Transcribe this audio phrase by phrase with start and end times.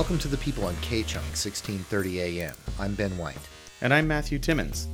[0.00, 2.54] Welcome to the people on KCHUNG, 1630 AM.
[2.78, 3.36] I'm Ben White.
[3.82, 4.88] And I'm Matthew Timmons.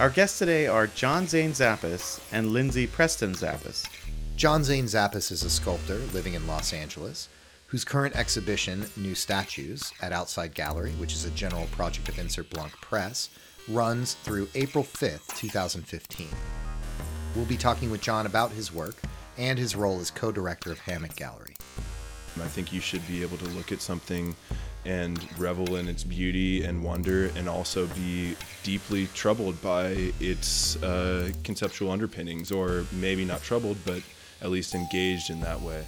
[0.00, 3.86] Our guests today are John Zane Zappas and Lindsay Preston Zappas.
[4.34, 7.28] John Zane Zappas is a sculptor living in Los Angeles
[7.66, 12.48] whose current exhibition, New Statues, at Outside Gallery, which is a general project of Insert
[12.48, 13.28] Blanc Press,
[13.68, 16.28] runs through April 5th, 2015.
[17.34, 18.96] We'll be talking with John about his work
[19.36, 21.55] and his role as co director of Hammock Gallery.
[22.42, 24.34] I think you should be able to look at something
[24.84, 31.30] and revel in its beauty and wonder, and also be deeply troubled by its uh,
[31.42, 34.00] conceptual underpinnings, or maybe not troubled, but
[34.42, 35.84] at least engaged in that way.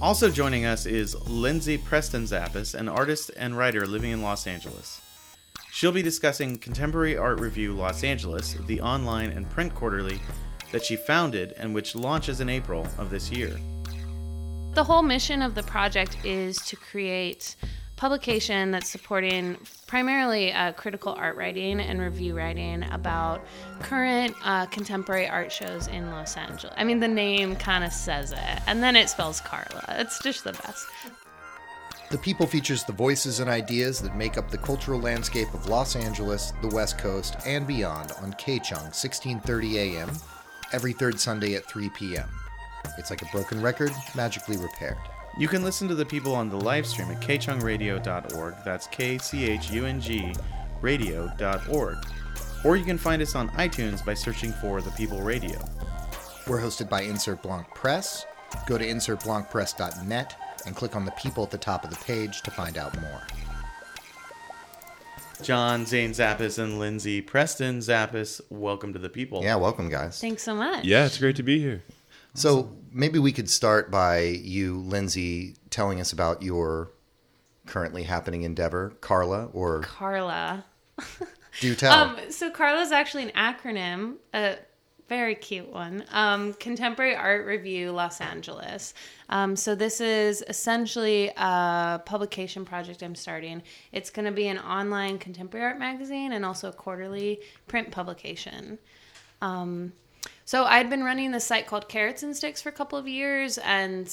[0.00, 5.00] Also joining us is Lindsay Preston Zappas, an artist and writer living in Los Angeles.
[5.72, 10.20] She'll be discussing Contemporary Art Review Los Angeles, the online and print quarterly
[10.72, 13.58] that she founded and which launches in April of this year.
[14.74, 17.56] The whole mission of the project is to create
[17.96, 23.44] publication that's supporting primarily uh, critical art writing and review writing about
[23.80, 26.72] current uh, contemporary art shows in Los Angeles.
[26.76, 29.84] I mean, the name kind of says it, and then it spells Carla.
[29.98, 30.86] It's just the best.
[32.10, 35.96] The People features the voices and ideas that make up the cultural landscape of Los
[35.96, 40.10] Angeles, the West Coast, and beyond on KCHUNG, 1630 AM,
[40.72, 42.28] every third Sunday at 3 p.m.
[42.96, 44.98] It's like a broken record, magically repaired.
[45.38, 48.54] You can listen to the people on the live stream at kchungradio.org.
[48.64, 50.34] That's K C H U N G
[50.80, 51.98] radio.org.
[52.64, 55.58] Or you can find us on iTunes by searching for The People Radio.
[56.46, 58.26] We're hosted by Insert Blanc Press.
[58.66, 60.34] Go to insertblancpress.net
[60.66, 63.22] and click on the people at the top of the page to find out more.
[65.42, 69.42] John Zane Zappas and Lindsay Preston Zappas, welcome to the people.
[69.42, 70.20] Yeah, welcome, guys.
[70.20, 70.84] Thanks so much.
[70.84, 71.82] Yeah, it's great to be here.
[72.34, 76.92] So maybe we could start by you, Lindsay, telling us about your
[77.66, 80.64] currently happening endeavor, Carla, or Carla.
[81.60, 81.92] do you tell.
[81.92, 84.56] Um, so Carla is actually an acronym, a
[85.08, 86.04] very cute one.
[86.12, 88.94] Um, Contemporary Art Review Los Angeles.
[89.30, 93.62] Um, so this is essentially a publication project I'm starting.
[93.92, 98.78] It's going to be an online contemporary art magazine and also a quarterly print publication.
[99.40, 99.92] Um,
[100.48, 103.58] so I'd been running this site called Carrots and Sticks for a couple of years
[103.58, 104.10] and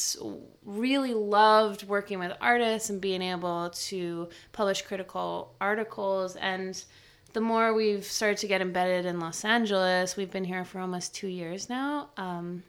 [0.66, 6.84] really loved working with artists and being able to publish critical articles and
[7.32, 11.16] the more we've started to get embedded in Los Angeles, we've been here for almost
[11.16, 12.10] two years now.
[12.18, 12.64] Um,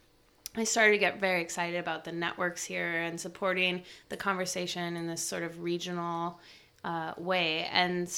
[0.54, 5.09] I started to get very excited about the networks here and supporting the conversation in
[5.09, 6.38] this sort of regional
[6.84, 7.69] uh, way.
[7.72, 8.09] And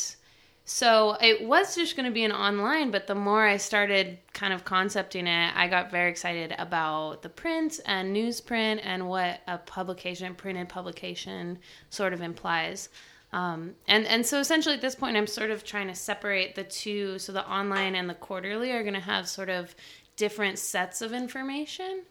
[0.71, 4.53] so it was just going to be an online, but the more I started kind
[4.53, 9.57] of concepting it, I got very excited about the print and newsprint and what a
[9.57, 11.59] publication, printed publication,
[11.89, 12.91] sort of implies.
[13.33, 16.65] Um, and and so essentially at this point, I'm sort of trying to separate the
[16.65, 17.19] two.
[17.19, 19.75] So the online and the quarterly are going to have sort of
[20.17, 22.03] different sets of information.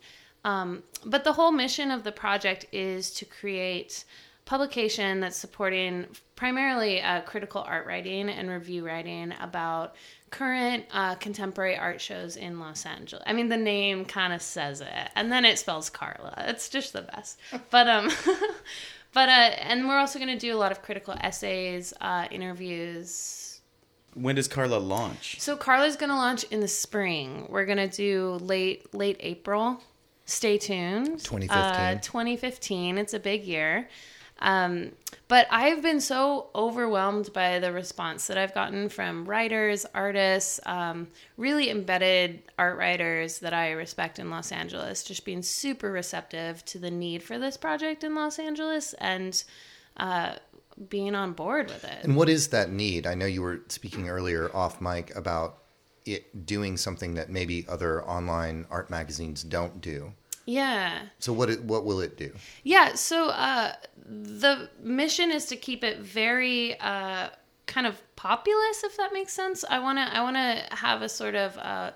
[0.43, 4.03] Um, but the whole mission of the project is to create
[4.47, 9.95] publication that's supporting primarily uh, critical art writing and review writing about
[10.29, 13.23] current uh, contemporary art shows in Los Angeles.
[13.27, 16.33] I mean, the name kind of says it, and then it spells Carla.
[16.47, 17.39] It's just the best.
[17.69, 18.09] But um,
[19.13, 23.59] but uh, and we're also going to do a lot of critical essays, uh, interviews.
[24.13, 25.39] When does Carla launch?
[25.39, 27.47] So Carla's going to launch in the spring.
[27.49, 29.81] We're going to do late late April.
[30.25, 31.19] Stay tuned.
[31.19, 31.51] 2015.
[31.51, 32.97] Uh, 2015.
[32.97, 33.89] It's a big year.
[34.39, 34.91] Um,
[35.27, 41.07] but I've been so overwhelmed by the response that I've gotten from writers, artists, um,
[41.35, 46.79] really embedded art writers that I respect in Los Angeles, just being super receptive to
[46.79, 49.43] the need for this project in Los Angeles and
[49.97, 50.33] uh,
[50.89, 52.03] being on board with it.
[52.03, 53.05] and what is that need?
[53.07, 55.57] I know you were speaking earlier off mic about
[56.05, 60.13] it doing something that maybe other online art magazines don't do.
[60.47, 61.01] Yeah.
[61.19, 62.31] So what it, what will it do?
[62.63, 63.73] Yeah, so uh,
[64.09, 67.29] the mission is to keep it very uh,
[67.65, 69.65] kind of populous, if that makes sense.
[69.69, 71.91] I wanna I wanna have a sort of uh,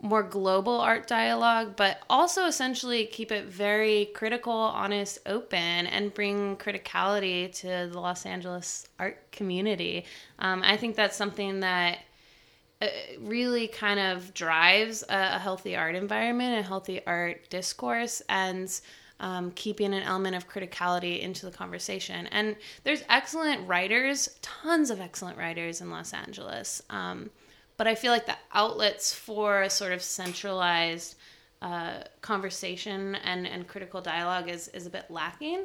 [0.00, 6.56] more global art dialogue, but also essentially keep it very critical, honest, open, and bring
[6.56, 10.06] criticality to the Los Angeles art community.
[10.38, 11.98] Um, I think that's something that
[13.20, 18.80] really kind of drives a, a healthy art environment, a healthy art discourse, and
[19.20, 22.26] um, keeping an element of criticality into the conversation.
[22.28, 26.82] And there's excellent writers, tons of excellent writers in Los Angeles.
[26.90, 27.30] Um,
[27.78, 31.16] but I feel like the outlets for a sort of centralized
[31.62, 35.64] uh, conversation and, and critical dialogue is, is a bit lacking.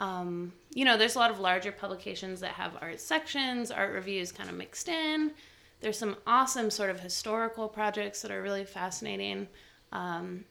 [0.00, 4.32] Um, you know, there's a lot of larger publications that have art sections, art reviews
[4.32, 5.32] kind of mixed in.
[5.80, 9.48] There's some awesome sort of historical projects that are really fascinating.
[9.92, 10.44] Um,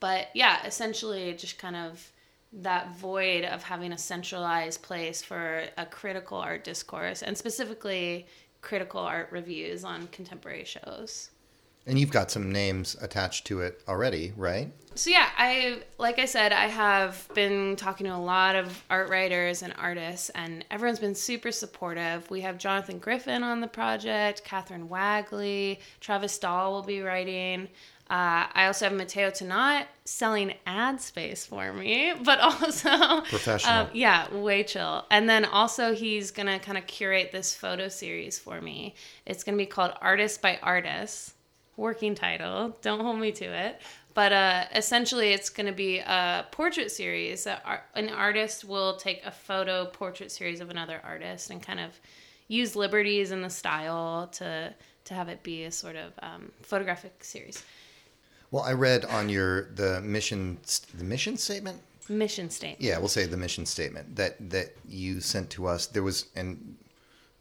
[0.00, 2.12] but yeah, essentially, just kind of
[2.52, 8.26] that void of having a centralized place for a critical art discourse and specifically
[8.62, 11.30] critical art reviews on contemporary shows.
[11.88, 14.70] And you've got some names attached to it already, right?
[14.94, 19.08] So yeah, I like I said, I have been talking to a lot of art
[19.08, 22.28] writers and artists, and everyone's been super supportive.
[22.30, 27.68] We have Jonathan Griffin on the project, Catherine Wagley, Travis Diehl will be writing.
[28.10, 33.72] Uh, I also have Matteo Tonat selling ad space for me, but also Professional.
[33.72, 35.04] um, yeah, way chill.
[35.10, 38.94] And then also he's gonna kind of curate this photo series for me.
[39.26, 41.34] It's gonna be called Artist by Artist,
[41.78, 42.76] working title.
[42.82, 43.80] Don't hold me to it.
[44.12, 47.44] But uh, essentially, it's going to be a portrait series.
[47.44, 51.78] That ar- an artist will take a photo portrait series of another artist and kind
[51.78, 51.92] of
[52.48, 57.24] use liberties in the style to to have it be a sort of um, photographic
[57.24, 57.64] series.
[58.50, 60.58] Well, I read on your the mission
[60.94, 61.80] the mission statement.
[62.08, 62.80] Mission statement.
[62.80, 65.86] Yeah, we'll say the mission statement that that you sent to us.
[65.86, 66.76] There was and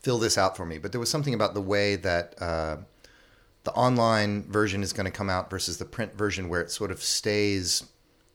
[0.01, 2.78] fill this out for me, but there was something about the way that uh,
[3.68, 6.90] the online version is going to come out versus the print version, where it sort
[6.90, 7.84] of stays.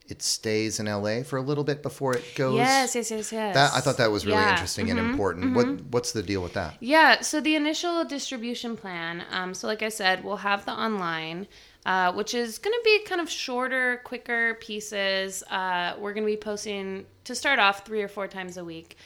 [0.08, 2.56] It stays in LA for a little bit before it goes.
[2.56, 3.54] Yes, yes, yes, yes.
[3.54, 4.50] That I thought that was really Yeah.
[4.50, 5.54] interesting and important.
[5.54, 6.74] What what's the deal with that?
[6.80, 11.46] Yeah, so the initial distribution plan, um, so like I said, we'll have the online,
[11.86, 15.42] uh, which is going to be kind of shorter, quicker pieces.
[15.44, 18.96] Uh, we're going to be posting to start off three or four times a week,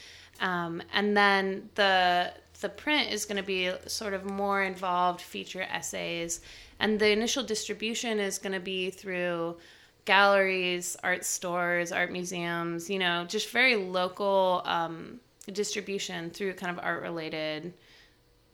[0.41, 5.63] um, and then the the print is going to be sort of more involved feature
[5.63, 6.41] essays,
[6.79, 9.57] and the initial distribution is going to be through
[10.05, 12.89] galleries, art stores, art museums.
[12.89, 15.21] You know, just very local um,
[15.53, 17.73] distribution through kind of art related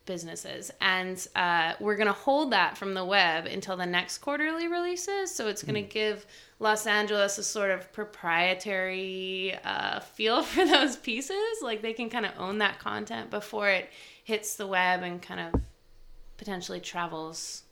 [0.05, 4.67] businesses and uh, we're going to hold that from the web until the next quarterly
[4.67, 6.27] releases so it's going to give
[6.59, 12.27] los angeles a sort of proprietary uh, feel for those pieces like they can kind
[12.27, 13.91] of own that content before it
[14.25, 15.61] hits the web and kind of
[16.37, 17.63] potentially travels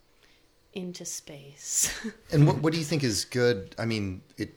[0.73, 1.93] into space
[2.33, 3.75] And what what do you think is good?
[3.79, 4.55] I mean, it.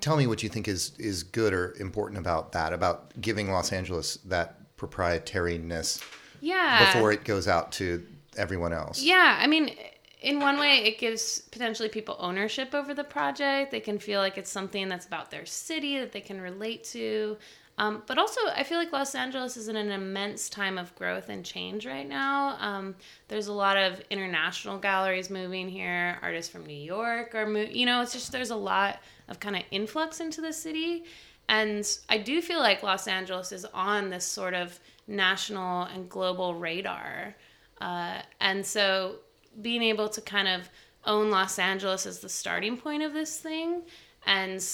[0.00, 2.72] Tell me what you think is is good or important about that.
[2.72, 6.02] About giving Los Angeles that proprietariness
[6.44, 8.04] yeah before it goes out to
[8.36, 9.02] everyone else.
[9.02, 9.74] Yeah, I mean,
[10.20, 13.70] in one way, it gives potentially people ownership over the project.
[13.70, 17.36] They can feel like it's something that's about their city that they can relate to.
[17.76, 21.28] Um, but also, I feel like Los Angeles is in an immense time of growth
[21.28, 22.56] and change right now.
[22.60, 22.94] Um,
[23.26, 26.18] there's a lot of international galleries moving here.
[26.22, 29.56] Artists from New York are, mo- you know, it's just there's a lot of kind
[29.56, 31.04] of influx into the city.
[31.48, 36.54] And I do feel like Los Angeles is on this sort of national and global
[36.54, 37.34] radar.
[37.80, 39.16] Uh, and so
[39.60, 40.68] being able to kind of
[41.04, 43.82] own Los Angeles as the starting point of this thing
[44.26, 44.64] and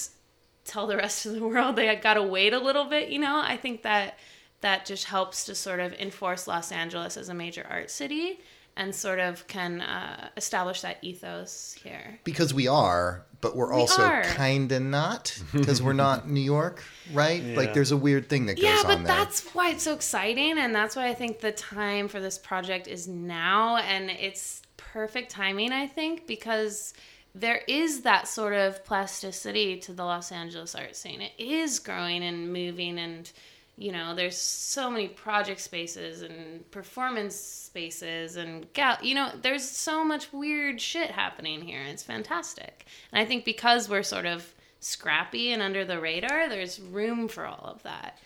[0.63, 3.41] tell the rest of the world they got to wait a little bit, you know,
[3.43, 4.17] I think that
[4.61, 8.39] that just helps to sort of enforce Los Angeles as a major art city
[8.77, 12.19] and sort of can uh, establish that ethos here.
[12.23, 14.23] Because we are, but we're also are.
[14.23, 17.43] kind of not because we're not New York, right?
[17.43, 18.89] Like there's a weird thing that goes on.
[18.89, 22.19] yeah, but that's why it's so exciting, and that's why I think the time for
[22.19, 26.93] this project is now, and it's perfect timing, I think, because
[27.33, 31.21] there is that sort of plasticity to the Los Angeles art scene.
[31.21, 33.31] It is growing and moving, and
[33.77, 38.97] you know, there's so many project spaces and performance spaces and gal.
[39.01, 41.81] You know, there's so much weird shit happening here.
[41.81, 46.81] It's fantastic, and I think because we're sort of scrappy and under the radar, there's
[46.81, 48.17] room for all of that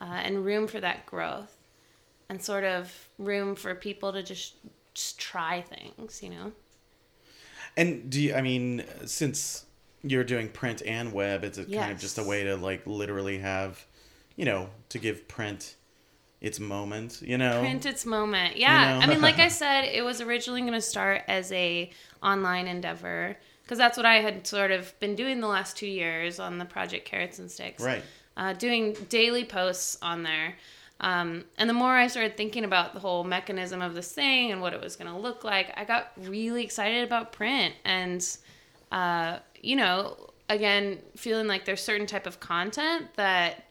[0.00, 1.56] uh, and room for that growth
[2.28, 4.54] and sort of room for people to just,
[4.94, 6.52] just try things, you know?
[7.76, 9.66] And do you, I mean, since
[10.02, 13.38] you're doing print and web, it's a kind of just a way to like literally
[13.38, 13.84] have,
[14.36, 15.76] you know, to give print
[16.40, 17.60] its moment, you know?
[17.60, 18.56] Print its moment.
[18.56, 18.98] Yeah.
[18.98, 19.04] know?
[19.04, 21.90] I mean, like I said, it was originally going to start as a
[22.22, 26.38] online endeavor because that's what I had sort of been doing the last two years
[26.38, 27.82] on the project Carrots and Sticks.
[27.82, 28.02] Right.
[28.36, 30.56] uh, doing daily posts on there.
[31.00, 34.60] Um, and the more I started thinking about the whole mechanism of this thing and
[34.60, 37.74] what it was going to look like, I got really excited about print.
[37.84, 38.26] And,
[38.92, 40.16] uh, you know,
[40.48, 43.64] again, feeling like there's certain type of content that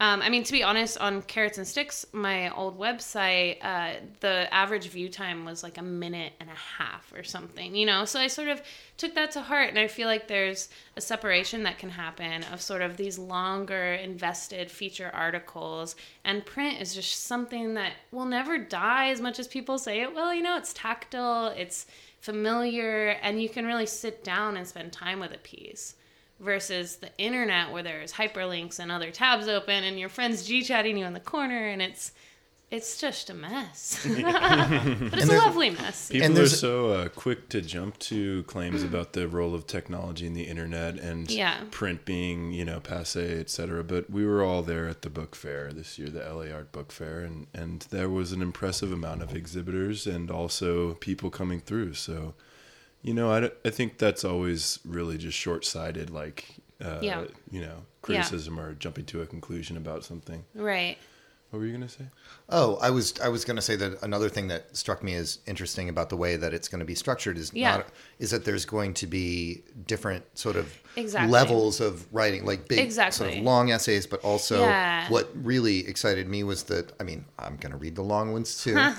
[0.00, 4.52] Um, I mean, to be honest, on Carrots and Sticks, my old website, uh, the
[4.54, 8.04] average view time was like a minute and a half or something, you know?
[8.04, 8.62] So I sort of
[8.96, 12.60] took that to heart, and I feel like there's a separation that can happen of
[12.60, 18.56] sort of these longer, invested feature articles, and print is just something that will never
[18.56, 20.32] die as much as people say it will.
[20.32, 21.86] You know, it's tactile, it's
[22.20, 25.96] familiar, and you can really sit down and spend time with a piece
[26.40, 31.04] versus the internet where there's hyperlinks and other tabs open and your friends g-chatting you
[31.04, 32.12] in the corner and it's
[32.70, 37.62] it's just a mess but it's a lovely mess People are so uh, quick to
[37.62, 41.60] jump to claims about the role of technology in the internet and Yeah.
[41.70, 43.82] print being, you know, passe, et cetera.
[43.82, 46.92] But we were all there at the book fair this year, the LA Art Book
[46.92, 51.94] Fair, and, and there was an impressive amount of exhibitors and also people coming through.
[51.94, 52.34] So,
[53.02, 56.46] you know, I, I think that's always really just short sighted, like,
[56.84, 57.24] uh, Yeah.
[57.50, 60.44] you know, criticism or jumping to a conclusion about something.
[60.54, 60.96] right
[61.50, 62.04] What were you going to say?
[62.50, 65.38] Oh, I was I was going to say that another thing that struck me as
[65.46, 67.76] interesting about the way that it's going to be structured is Yeah.
[67.78, 67.86] not
[68.18, 71.30] is that there's going to be different sort of Exactly.
[71.30, 75.08] levels of writing, like big sort of long essays, but also Yeah.
[75.10, 78.62] what really excited me was that I mean I'm going to read the long ones
[78.62, 78.74] too,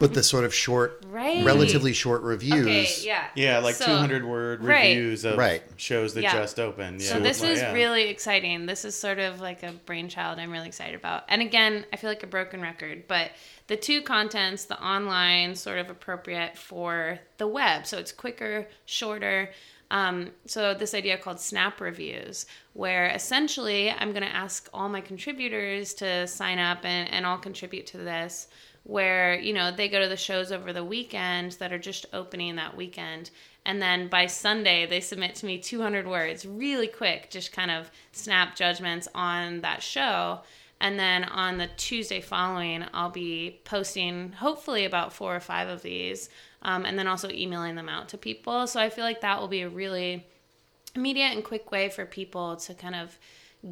[0.00, 1.44] but the sort of short, Right.
[1.44, 2.66] relatively short reviews.
[2.66, 4.96] okay yeah Yeah, like So- 200 word right.
[4.96, 5.62] reviews of Right.
[5.76, 6.32] shows that Yeah.
[6.32, 7.00] just opened.
[7.00, 7.08] Yeah.
[7.12, 7.72] So this Like, is yeah.
[7.72, 8.66] really exciting.
[8.66, 11.24] This is sort of like a brainchild I'm really excited about.
[11.28, 13.30] And again, I feel like a broken record, but
[13.68, 17.86] the two contents, the online sort of appropriate for the web.
[17.86, 19.50] So it's quicker, shorter.
[19.92, 25.00] Um, so this idea called snap reviews, where essentially I'm going to ask all my
[25.00, 28.46] contributors to sign up and, and all contribute to this
[28.84, 32.56] where you know they go to the shows over the weekend that are just opening
[32.56, 33.30] that weekend.
[33.64, 37.90] And then by sunday they submit to me 200 words really quick just kind of
[38.12, 40.40] snap judgments on that show.
[40.82, 45.82] And then on the tuesday following i'll be posting hopefully about four or five of
[45.82, 46.30] these
[46.62, 48.66] um, and then also emailing them out to people.
[48.66, 50.26] So i feel like that will be a really
[50.94, 53.18] immediate and quick way for people to kind of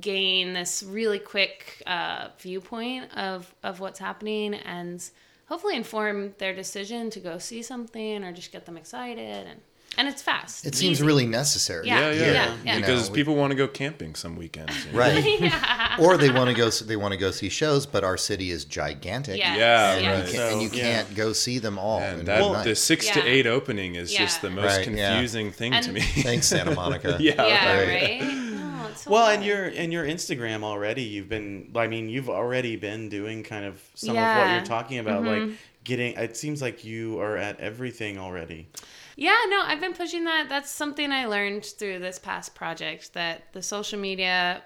[0.00, 5.10] gain this really quick uh, viewpoint of of what's happening and
[5.46, 9.60] hopefully inform their decision to go see something or just get them excited and
[9.96, 10.64] and it's fast.
[10.64, 11.04] It seems easy.
[11.04, 11.88] really necessary.
[11.88, 12.32] Yeah, Yeah, yeah.
[12.32, 12.76] yeah, yeah.
[12.78, 14.86] Because know, people want to go camping some weekends.
[14.86, 14.98] you know?
[14.98, 15.40] right?
[15.40, 15.96] yeah.
[15.98, 16.70] or they want to go.
[16.70, 19.38] They want to go see shows, but our city is gigantic.
[19.38, 20.18] Yes, Yeah, and, right.
[20.18, 21.98] you, can, so, and you can't go see them all.
[22.00, 22.76] And that, one the night.
[22.76, 25.14] six to eight opening is just the most Right, yeah.
[25.14, 26.00] confusing thing to me.
[26.00, 27.16] Thanks, Santa Monica.
[27.20, 28.20] yeah, yeah, right.
[28.20, 28.47] right.
[28.98, 29.36] So Well, hard.
[29.36, 31.70] and your and your Instagram already, you've been.
[31.76, 35.48] I mean, you've already been doing kind of some of what you're talking about, Mm-hmm.
[35.50, 36.14] like getting.
[36.16, 38.68] It seems like you are at everything already.
[39.16, 40.48] Yeah, no, I've been pushing that.
[40.48, 44.62] That's something I learned through this past project that the social media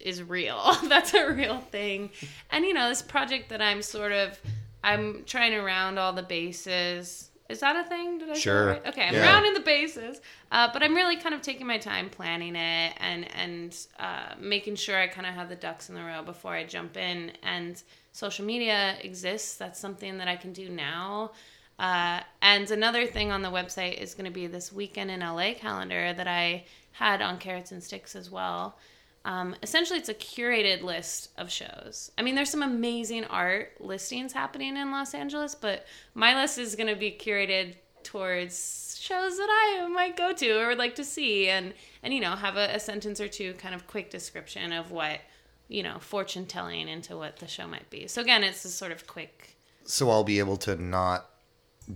[0.00, 0.76] is real.
[0.88, 2.10] That's a real thing.
[2.50, 4.40] And you know, this project that I'm sort of
[4.82, 7.29] I'm trying to round all the bases.
[7.50, 8.18] Is that a thing?
[8.18, 8.66] Did I Sure.
[8.68, 8.86] right?
[8.86, 9.26] Okay, I'm Yeah.
[9.32, 10.20] rounding the bases.
[10.52, 14.76] Uh, but I'm really kind of taking my time planning it and and uh, making
[14.76, 17.32] sure I kind of have the ducks in the row before I jump in.
[17.42, 19.56] And social media exists.
[19.56, 21.32] That's something that I can do now.
[21.78, 25.54] Uh, and another thing on the website is going to be this weekend in LA
[25.54, 28.76] calendar that I had on Carrots and Sticks as well.
[29.24, 32.10] Um, essentially, it's a curated list of shows.
[32.16, 36.74] I mean, there's some amazing art listings happening in Los Angeles, but my list is
[36.74, 41.04] going to be curated towards shows that I might go to or would like to
[41.04, 44.72] see, and and you know have a, a sentence or two kind of quick description
[44.72, 45.20] of what
[45.68, 48.06] you know fortune telling into what the show might be.
[48.06, 51.29] So again, it's a sort of quick So I'll be able to not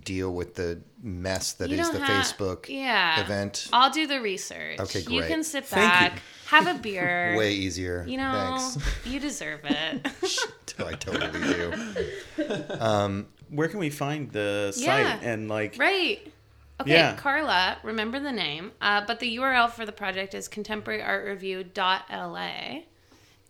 [0.01, 3.21] deal with the mess that You is the have- Facebook yeah.
[3.21, 3.69] event.
[3.73, 4.79] I'll do the research.
[4.81, 5.15] Okay, great.
[5.17, 6.21] You can sit Thank back, you.
[6.47, 7.35] have a beer.
[7.37, 8.05] Way easier.
[8.09, 8.79] You know, Thanks.
[9.07, 10.07] you deserve it.
[10.79, 13.27] I totally do.
[13.51, 15.21] Where can we find the site Yeah.
[15.23, 15.77] and like?
[15.79, 16.21] right.
[16.81, 17.15] Okay, Yeah.
[17.15, 18.73] Carla, remember the name.
[18.81, 22.81] Uh, but the URL for the project is contemporaryartreview.la.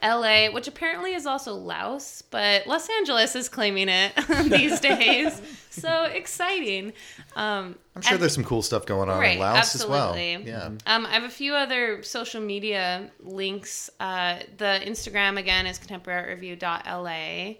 [0.04, 4.12] LA, which apparently is also Laos, but Los Angeles is claiming it
[4.50, 5.40] these days.
[5.74, 6.92] So exciting.
[7.34, 10.16] Um, I'm sure and- there's some cool stuff going on Right, in Laos as well.
[10.16, 10.66] Yeah.
[10.86, 13.90] Um, I have a few other social media links.
[13.98, 17.54] Uh, the Instagram again is contemporaryartreview.la.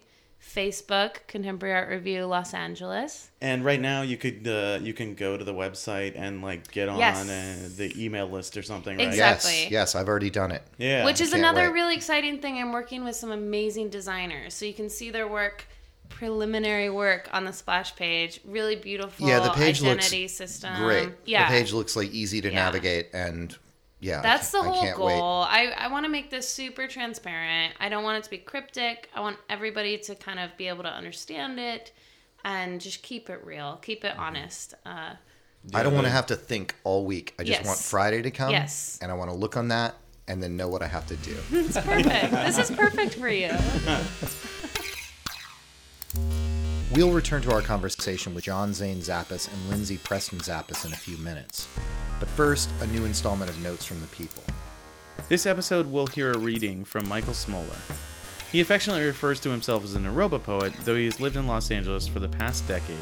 [0.55, 3.31] Facebook Contemporary Art Review Los Angeles.
[3.41, 6.89] And right now, you could uh, you can go to the website and like get
[6.89, 7.29] on Yes.
[7.29, 9.07] uh, the email list or something, right?
[9.07, 9.63] Exactly.
[9.63, 10.63] Yes, yes, I've already done it.
[10.79, 11.05] Yeah.
[11.05, 11.73] Which is another wait.
[11.73, 12.59] really exciting thing.
[12.59, 15.67] I'm working with some amazing designers, so you can see their work,
[16.09, 18.41] preliminary work on the splash page.
[18.45, 19.27] Really beautiful.
[19.27, 20.77] Yeah, the page looks system.
[20.77, 21.11] Great.
[21.25, 22.55] Yeah, The page looks like easy to Yeah.
[22.55, 23.57] navigate and
[24.05, 25.19] Yeah, That's the can't- I whole can't wait.
[25.19, 25.43] goal.
[25.49, 27.73] I, I want to make this super transparent.
[27.81, 29.09] I don't want it to be cryptic.
[29.15, 31.93] I want everybody to kind of be able to understand it
[32.45, 34.75] and just keep it real, keep it honest.
[34.85, 35.15] Uh,
[35.73, 37.33] I don't want to have to think all week.
[37.39, 37.67] I just Yes.
[37.67, 38.51] want Friday to come.
[38.51, 38.99] Yes.
[39.01, 39.95] And I want to look on that
[40.29, 41.37] and then know what I have to do.
[41.53, 42.31] it's perfect.
[42.33, 43.51] this is perfect for you.
[46.95, 50.97] We'll return to our conversation with John Zane Zappas and Lindsay Preston Zappas in a
[50.97, 51.67] few minutes.
[52.21, 54.45] But first, a new installment of Notes from the People.
[55.29, 57.79] This episode we'll hear a reading from Michael Smoler.
[58.53, 61.73] He affectionately refers to himself as a Naropa poet, though he has lived in Los
[61.73, 62.97] Angeles for the past decade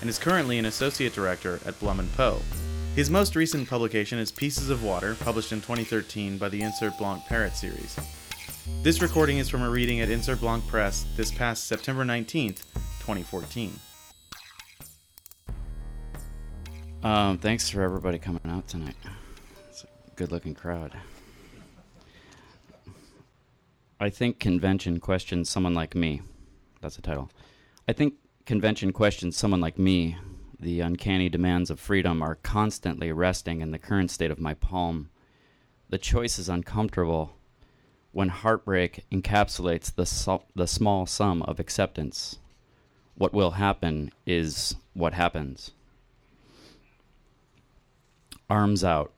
[0.00, 2.40] and is currently an associate director at Blum Poe.
[2.96, 7.24] His most recent publication is Pieces of Water, published in 2013 by the Insert Blanc
[7.26, 7.96] Parrot series.
[8.82, 12.64] This recording is from a reading at Insert Blanc Press this past September 19th,
[13.08, 13.72] 2014.
[17.02, 18.96] Um, thanks for everybody coming out tonight.
[19.70, 20.92] It's a good looking crowd.
[23.98, 26.20] I think convention questions someone like me.
[26.82, 27.30] That's the title.
[27.88, 28.12] I think
[28.44, 30.18] convention questions someone like me.
[30.60, 35.08] The uncanny demands of freedom are constantly resting in the current state of my palm.
[35.88, 37.38] The choice is uncomfortable
[38.12, 42.38] when heartbreak encapsulates the, so- the small sum of acceptance.
[43.18, 45.72] What will happen is what happens
[48.48, 49.12] arms out.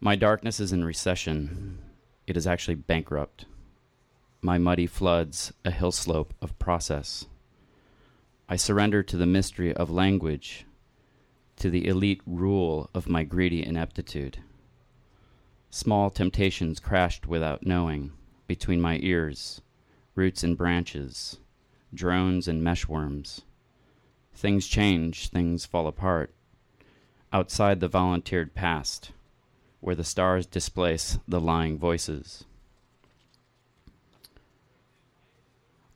[0.00, 1.78] My darkness is in recession.
[2.26, 3.46] It is actually bankrupt.
[4.42, 7.26] My muddy floods a hill slope of process.
[8.48, 10.66] I surrender to the mystery of language,
[11.58, 14.38] to the elite rule of my greedy ineptitude.
[15.70, 18.12] Small temptations crashed without knowing
[18.48, 19.62] between my ears,
[20.16, 21.38] roots and branches,
[21.94, 23.42] drones and meshworms.
[24.34, 26.32] Things change, things fall apart
[27.32, 29.10] outside the volunteered past,
[29.80, 32.44] where the stars displace the lying voices.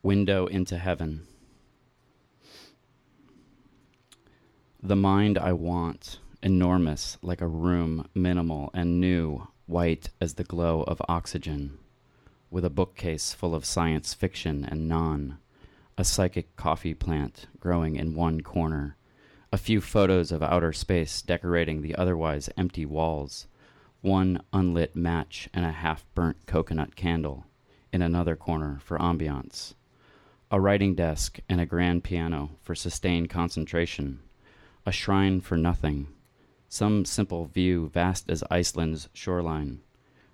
[0.03, 1.27] Window into heaven.
[4.83, 10.83] The mind I want, enormous like a room, minimal and new, white as the glow
[10.83, 11.79] of oxygen,
[12.51, 15.39] with a bookcase full of science fiction and non,
[16.01, 18.97] a psychic coffee plant growing in one corner
[19.53, 23.47] a few photos of outer space decorating the otherwise empty walls,
[24.01, 27.45] one unlit match and a half burnt coconut candle
[27.93, 29.75] in another corner for ambiance,
[30.51, 34.21] a writing desk and a grand piano for sustained concentration,
[34.87, 36.09] a shrine for nothing,
[36.67, 39.83] some simple view vast as Iceland's shoreline,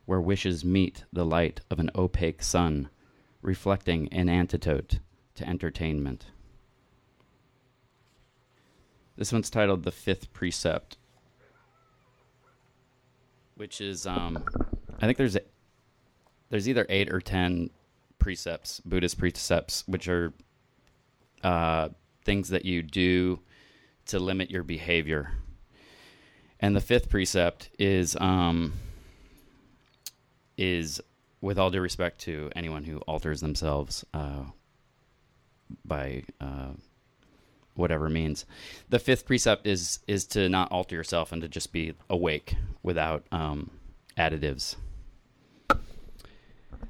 [0.05, 2.89] where wishes meet the light of an opaque sun,
[3.43, 5.01] reflecting an antidote
[5.37, 6.27] to entertainment.
[9.17, 10.99] This one's titled The Fifth Precept,
[13.55, 14.45] which is, um,
[15.01, 15.39] I think there's,
[16.51, 17.71] there's either eight or ten
[18.19, 20.35] precepts, Buddhist precepts, which are
[21.43, 21.89] uh,
[22.25, 23.41] things that you do
[24.07, 25.33] to limit your behavior.
[26.61, 28.75] And the fifth precept is, um,
[30.59, 31.01] is
[31.41, 34.45] with all due respect to anyone who alters themselves uh,
[35.85, 36.73] by uh,
[37.75, 38.45] whatever means.
[38.89, 43.25] The fifth precept is is to not alter yourself and to just be awake without
[43.31, 43.71] um,
[44.19, 44.77] additives.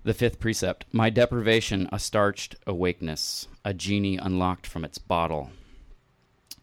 [0.04, 5.50] The fifth precept: My deprivation, a starched awakeness, a genie unlocked from its bottle.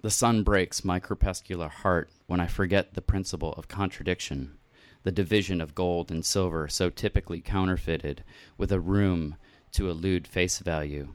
[0.02, 4.58] The sun breaks my crepuscular heart when I forget the principle of contradiction,
[5.04, 8.24] the division of gold and silver so typically counterfeited
[8.58, 9.38] with a room
[9.72, 11.14] to elude face value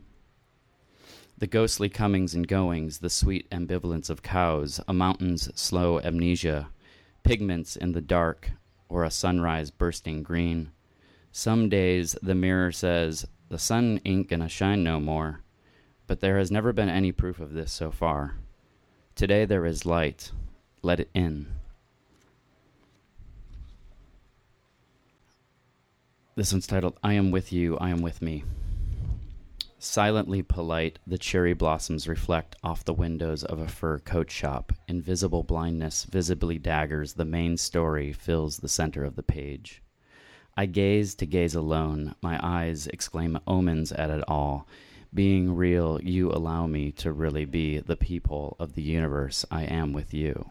[1.38, 6.68] the ghostly comings and goings, the sweet ambivalence of cows, a mountain's slow amnesia,
[7.22, 8.50] pigments in the dark,
[8.88, 10.72] or a sunrise bursting green.
[11.30, 15.42] Some days the mirror says, The sun ain't gonna shine no more,
[16.08, 18.34] but there has never been any proof of this so far.
[19.14, 20.32] Today there is light.
[20.82, 21.46] Let it in.
[26.34, 28.44] This one's titled, I Am With You, I Am With Me.
[29.80, 34.72] Silently polite, the cherry blossoms reflect off the windows of a fur coat shop.
[34.88, 37.12] Invisible blindness visibly daggers.
[37.12, 39.80] The main story fills the center of the page.
[40.56, 42.16] I gaze to gaze alone.
[42.20, 44.66] My eyes exclaim omens at it all.
[45.14, 49.46] Being real, you allow me to really be the people of the universe.
[49.48, 50.50] I am with you.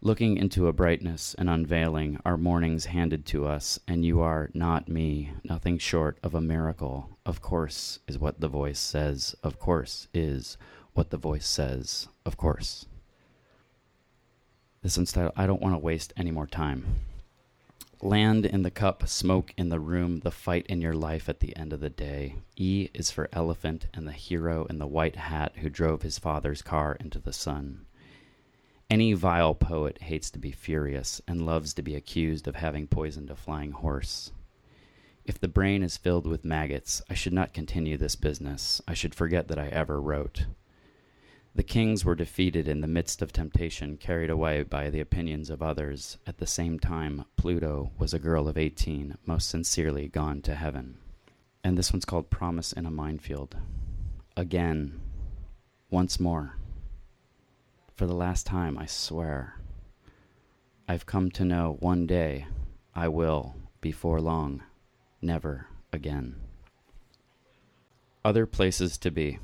[0.00, 4.88] Looking into a brightness and unveiling our mornings handed to us, and you are not
[4.88, 7.18] me, nothing short of a miracle.
[7.26, 9.34] Of course, is what the voice says.
[9.42, 10.56] Of course, is
[10.92, 12.06] what the voice says.
[12.24, 12.86] Of course.
[14.82, 16.84] This titled, I don't want to waste any more time.
[18.00, 21.56] Land in the cup, smoke in the room, the fight in your life at the
[21.56, 22.36] end of the day.
[22.54, 26.62] E is for elephant and the hero in the white hat who drove his father's
[26.62, 27.87] car into the sun.
[28.90, 33.28] Any vile poet hates to be furious and loves to be accused of having poisoned
[33.28, 34.32] a flying horse.
[35.26, 38.80] If the brain is filled with maggots, I should not continue this business.
[38.88, 40.46] I should forget that I ever wrote.
[41.54, 45.60] The kings were defeated in the midst of temptation, carried away by the opinions of
[45.60, 46.16] others.
[46.26, 50.96] At the same time, Pluto was a girl of 18, most sincerely gone to heaven.
[51.62, 53.56] And this one's called Promise in a Minefield.
[54.34, 54.98] Again,
[55.90, 56.57] once more.
[57.98, 59.56] For the last time, I swear.
[60.86, 62.46] I've come to know one day
[62.94, 64.62] I will, before long,
[65.20, 66.36] never again.
[68.24, 69.40] Other places to be.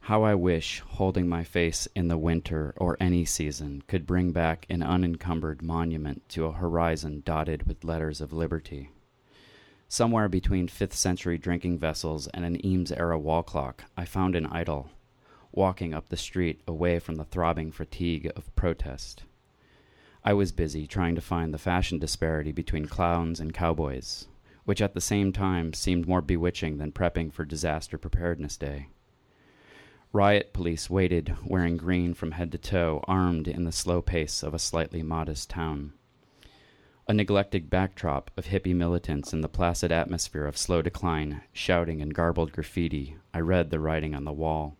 [0.00, 4.66] How I wish holding my face in the winter or any season could bring back
[4.68, 8.90] an unencumbered monument to a horizon dotted with letters of liberty.
[9.86, 14.46] Somewhere between 5th century drinking vessels and an Eames era wall clock, I found an
[14.46, 14.90] idol,
[15.52, 19.24] walking up the street away from the throbbing fatigue of protest.
[20.24, 24.26] I was busy trying to find the fashion disparity between clowns and cowboys,
[24.64, 28.88] which at the same time seemed more bewitching than prepping for disaster preparedness day.
[30.12, 34.54] Riot police waited, wearing green from head to toe, armed in the slow pace of
[34.54, 35.92] a slightly modest town.
[37.06, 42.08] A neglected backdrop of hippie militants in the placid atmosphere of slow decline, shouting in
[42.08, 44.77] garbled graffiti, I read the writing on the wall.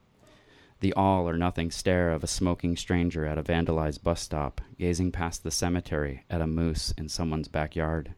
[0.81, 5.11] The all or nothing stare of a smoking stranger at a vandalized bus stop, gazing
[5.11, 8.15] past the cemetery at a moose in someone's backyard.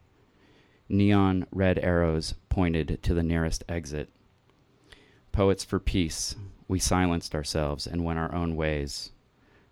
[0.87, 4.09] Neon red arrows pointed to the nearest exit.
[5.31, 6.35] Poets for Peace,
[6.67, 9.11] we silenced ourselves and went our own ways.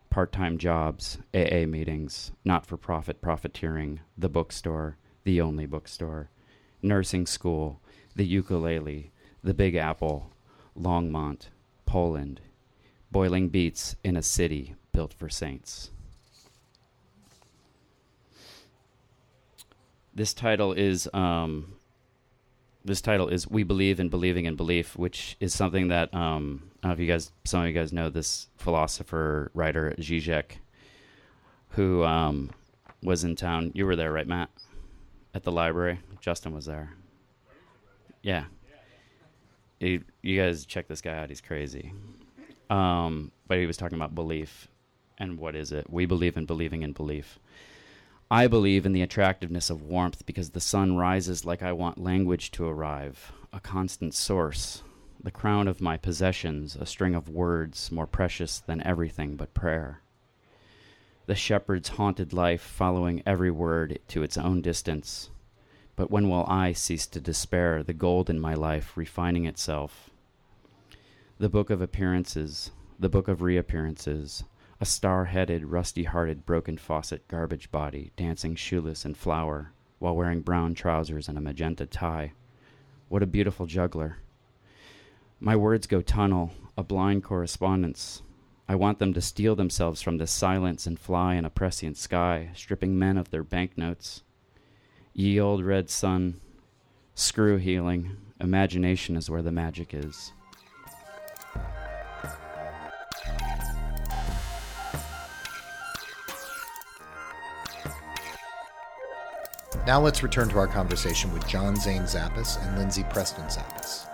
[0.09, 6.29] Part time jobs, AA meetings, not for profit profiteering, the bookstore, the only bookstore,
[6.81, 7.81] nursing school,
[8.15, 9.11] the ukulele,
[9.43, 10.31] the Big Apple,
[10.75, 11.49] Longmont,
[11.85, 12.41] Poland,
[13.11, 15.91] boiling beats in a city built for saints.
[20.13, 21.75] This title is um,
[22.83, 26.87] this title is "We Believe in Believing in Belief," which is something that um, I
[26.87, 30.59] don't know if you guys, some of you guys know this philosopher writer Zizek,
[31.69, 32.49] who um,
[33.03, 33.71] was in town.
[33.73, 34.49] You were there, right, Matt?
[35.33, 35.99] At the library.
[36.21, 36.93] Justin was there.
[38.21, 38.45] Yeah.
[39.79, 41.29] He, you guys check this guy out.
[41.29, 41.93] He's crazy.
[42.69, 44.67] Um, but he was talking about belief
[45.19, 45.89] and what is it?
[45.89, 47.39] We believe in believing in belief.
[48.31, 52.51] I believe in the attractiveness of warmth because the sun rises like I want language
[52.51, 54.83] to arrive, a constant source,
[55.21, 60.01] the crown of my possessions, a string of words more precious than everything but prayer.
[61.25, 65.29] The shepherd's haunted life following every word to its own distance.
[65.95, 70.08] But when will I cease to despair, the gold in my life refining itself?
[71.39, 74.43] The book of appearances, the book of reappearances,
[74.81, 80.41] a star headed, rusty hearted, broken faucet garbage body, dancing shoeless in flour, while wearing
[80.41, 82.33] brown trousers and a magenta tie.
[83.07, 84.17] What a beautiful juggler.
[85.39, 88.21] My words go tunnel, a blind correspondence.
[88.67, 92.49] I want them to steal themselves from this silence and fly in a prescient sky,
[92.53, 94.23] stripping men of their banknotes.
[95.13, 96.41] Ye old red sun,
[97.15, 100.33] screw healing, imagination is where the magic is.
[109.89, 114.05] Now let's return to our conversation with John Zane Zappas and Lindsay Preston Zappas.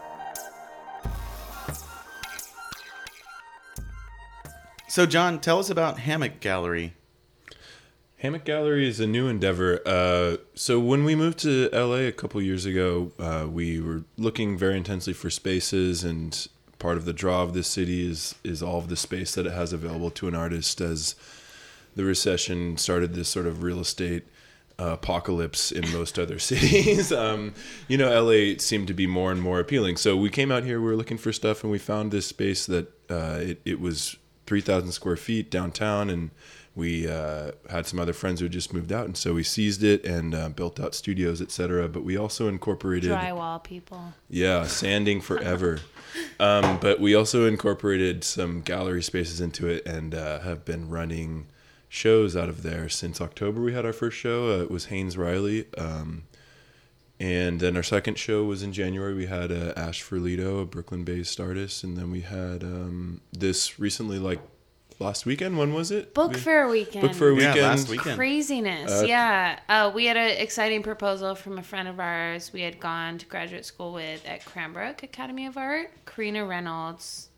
[4.87, 6.93] So, John, tell us about Hammock Gallery.
[8.19, 9.81] Hammock Gallery is a new endeavor.
[9.85, 14.57] Uh, so when we moved to LA a couple years ago, uh, we were looking
[14.57, 16.47] very intensely for spaces, and
[16.79, 19.51] part of the draw of this city is is all of the space that it
[19.51, 20.79] has available to an artist.
[20.79, 21.15] As
[21.97, 24.25] the recession started this sort of real estate
[24.77, 27.53] apocalypse in most other cities, um,
[27.87, 29.97] you know, LA seemed to be more and more appealing.
[29.97, 32.65] So we came out here, we were looking for stuff, and we found this space
[32.65, 36.31] that uh, it, it was 3,000 square feet downtown, and
[36.75, 39.81] we uh, had some other friends who had just moved out, and so we seized
[39.81, 41.87] it and uh, built out studios, etc.
[41.87, 44.13] But we also incorporated Drywall people.
[44.29, 45.79] yeah, sanding forever.
[46.39, 51.47] um, but we also incorporated some gallery spaces into it, and uh, have been running
[51.95, 53.61] shows out of there since October.
[53.61, 54.49] We had our first show.
[54.49, 55.65] Uh, it was Haynes Riley.
[55.77, 56.23] Um,
[57.19, 59.13] and then our second show was in January.
[59.13, 64.19] We had uh, Ash Ferlito, a Brooklyn-based artist, and then we had um, this recently,
[64.19, 64.41] like
[64.99, 65.57] last weekend.
[65.57, 66.13] When was it?
[66.13, 67.07] Book We- fair weekend.
[67.07, 67.55] Book fair weekend.
[67.55, 67.79] Yeah, weekend.
[67.79, 68.17] last weekend.
[68.17, 68.91] Craziness.
[68.91, 69.59] Uh, yeah.
[69.69, 73.25] Uh, we had an exciting proposal from a friend of ours we had gone to
[73.25, 77.29] graduate school with at Cranbrook Academy of Art, Karina Reynolds,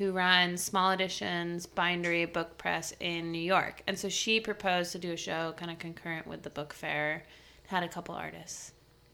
[0.00, 3.82] who runs Small Editions Bindery Book Press in New York.
[3.86, 7.24] And so she proposed to do a show kind of concurrent with the book fair,
[7.66, 8.72] had a couple artists.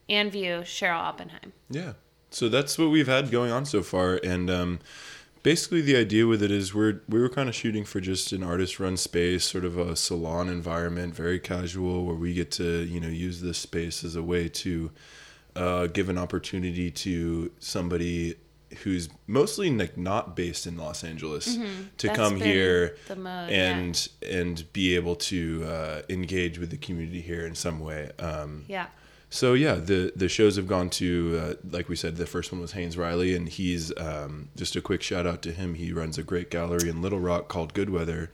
[0.09, 1.53] Anne View, Cheryl Oppenheim.
[1.69, 1.95] Yeah.
[2.31, 4.79] So that's what we've had going on so far, and um,
[5.43, 8.45] basically the idea with it is we're we were kind of shooting for just an
[8.45, 13.01] artist run space, sort of a salon environment, very casual, where we get to you
[13.01, 14.93] know use this space as a way to
[15.57, 18.37] uh, give an opportunity to somebody
[18.85, 21.83] who's mostly like not based in Los Angeles to Mm-hmm.
[21.99, 27.47] That's come here mode, and and be able to uh, engage with the community here
[27.47, 28.11] in some way.
[28.19, 28.87] Um, Yeah.
[29.31, 32.61] so yeah, the the shows have gone to uh, like we said, the first one
[32.61, 35.75] was Haynes Riley, and he's um, just a quick shout out to him.
[35.75, 38.31] He runs a great gallery in Little Rock called Good Weather,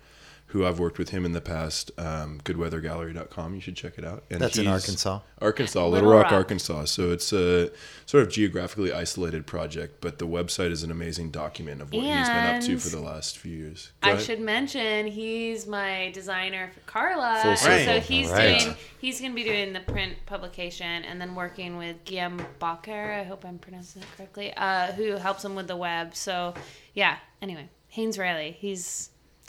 [0.53, 1.91] who I've worked with him in the past.
[1.99, 4.23] Um, goodweathergallery.com, you should check it out.
[4.31, 5.21] And That's in Arkansas.
[5.41, 6.33] Arkansas, Little, Little Rock, Rock.
[6.33, 6.85] Arkansas.
[6.87, 7.71] So it's a
[8.07, 12.29] sort of geographically isolated project, but the website is an amazing document of what he's
[12.29, 13.93] been up to for the last few years.
[14.03, 14.25] Go I ahead.
[14.25, 17.39] should mention he's my designer for Carla.
[17.43, 17.85] Full and circle.
[17.87, 18.61] So he's Right.
[18.61, 23.21] doing he's going to be doing the print publication and then working with Guillaume Bacher.
[23.21, 24.53] I hope I'm pronouncing that correctly.
[24.55, 26.15] Uh, who helps him with the web.
[26.15, 26.55] So
[26.95, 27.17] yeah.
[27.41, 28.57] Anyway, Haynes Riley.
[28.61, 29.09] He's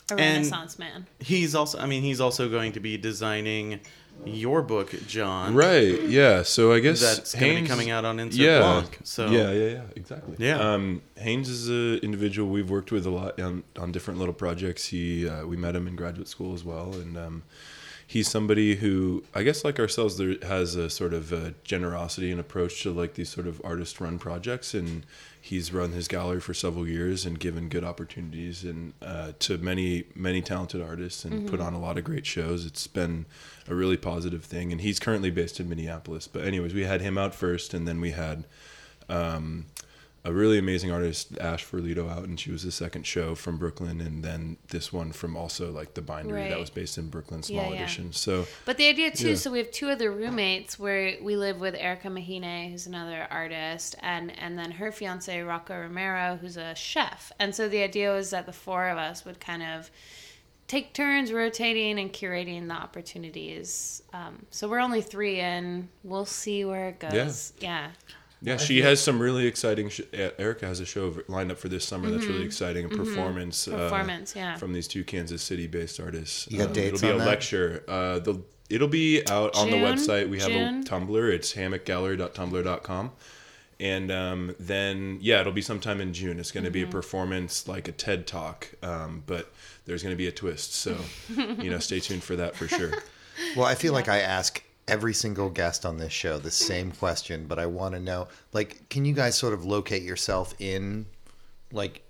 [0.09, 1.07] a And- Renaissance man.
[1.19, 3.79] He's also, I mean, he's also going to be designing
[4.25, 5.55] your book, John.
[5.55, 5.99] Right.
[6.03, 6.43] Yeah.
[6.43, 9.69] So I guess That's gonna be coming out on Insert yeah, Blanc, so- yeah, yeah,
[9.69, 10.35] yeah, exactly.
[10.37, 10.59] Yeah.
[10.59, 14.85] Um, Haynes is an individual we've worked with a lot on, on different little projects.
[14.87, 17.43] He uh, we met him in graduate school as well, and um,
[18.05, 22.39] he's somebody who I guess like ourselves there has a sort of uh generosity and
[22.39, 25.05] approach to like these sort of artist run projects and.
[25.45, 30.05] He's run his gallery for several years and given good opportunities and uh, to many
[30.15, 32.65] many talented artists and put on a lot of great shows.
[32.65, 33.25] It's been
[33.67, 36.29] a really positive thing, and he's currently based in Minneapolis.
[36.29, 38.45] But anyways, we had him out first, and then we had
[39.09, 39.65] um,
[40.25, 43.99] a really amazing artist, Ash Ferlito, out, and she was the second show from Brooklyn,
[43.99, 47.63] and then this one from also like the bindery that was based in Brooklyn, small
[47.65, 47.75] Yeah, yeah.
[47.83, 48.13] edition.
[48.13, 49.35] So But the idea too, Yeah.
[49.35, 53.95] so we have two other roommates where we live with Erica Mahinay, who's another artist,
[54.01, 57.31] and and then her fiance Rocco Romero, who's a chef.
[57.39, 59.91] And so the idea was that the four of us would kind of
[60.67, 64.01] take turns rotating and curating the opportunities.
[64.13, 65.89] Um, so we're only three in.
[66.03, 67.51] We'll see where it goes.
[67.59, 67.89] Yeah.
[68.43, 69.89] Yeah, she has some really exciting.
[69.89, 72.89] Sh- uh, Erica has a show lined up for this summer that's really exciting, a
[72.89, 73.77] performance, Mm-hmm.
[73.77, 74.55] Performance, uh, yeah.
[74.57, 76.47] from these two Kansas City-based artists.
[76.51, 77.27] You got Um, dates It'll be on a that?
[77.29, 77.83] lecture.
[77.87, 80.29] Uh, the it'll be out on the website.
[80.29, 80.81] We have June?
[80.81, 81.31] a Tumblr.
[81.31, 83.11] It's hammockgallery.tumblr.com.
[83.79, 86.39] And um, then, yeah, it'll be sometime in June.
[86.39, 89.51] It's going to be a performance like a TED talk, um, but
[89.85, 90.73] there's going to be a twist.
[90.73, 90.95] So,
[91.35, 92.91] you know, stay tuned for that for sure.
[93.57, 97.45] Well, I feel like I ask every single guest on this show the same question,
[97.47, 101.05] but I want to know, like, can you guys sort of locate yourself in,
[101.71, 102.01] like,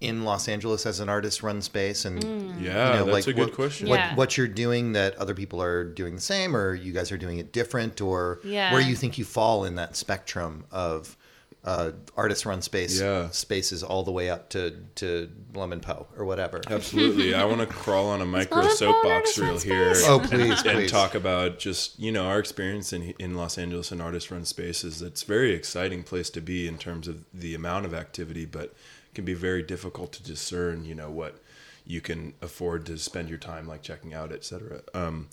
[0.00, 2.60] in Los Angeles as an artist run space and mm.
[2.62, 3.88] Yeah, you know, that's like a good what, question.
[3.88, 4.14] What, Yeah.
[4.16, 7.38] what you're doing that other people are doing the same, or you guys are doing
[7.38, 8.72] it different, or Yeah.
[8.72, 11.16] where you think you fall in that spectrum of
[11.64, 13.30] uh, artist run space Yeah.
[13.30, 16.60] spaces all the way up to to Blum and Poe or whatever.
[16.68, 17.34] Absolutely.
[17.34, 19.94] I want to crawl on a micro soapbox porn reel here.
[19.94, 20.06] space.
[20.08, 20.90] Oh, please, and please.
[20.90, 25.00] talk about just you know our experience in in Los Angeles and artist run spaces.
[25.00, 28.64] It's a very exciting place to be in terms of the amount of activity, but
[28.64, 30.84] it can be very difficult to discern.
[30.84, 31.40] You know what
[31.86, 34.82] you can afford to spend your time like checking out, etc.
[34.92, 35.28] Um,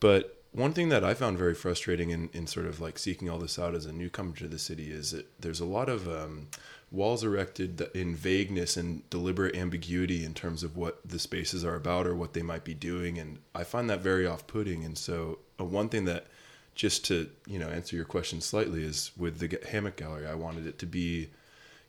[0.00, 3.38] but one thing that I found very frustrating in, in sort of like seeking all
[3.38, 6.48] this out as a newcomer to the city is that there's a lot of um,
[6.90, 12.06] walls erected in vagueness and deliberate ambiguity in terms of what the spaces are about
[12.06, 14.84] or what they might be doing, and I find that very off-putting.
[14.84, 16.26] And so, uh, one thing that
[16.74, 20.66] just to you know answer your question slightly is with the hammock gallery, I wanted
[20.66, 21.30] it to be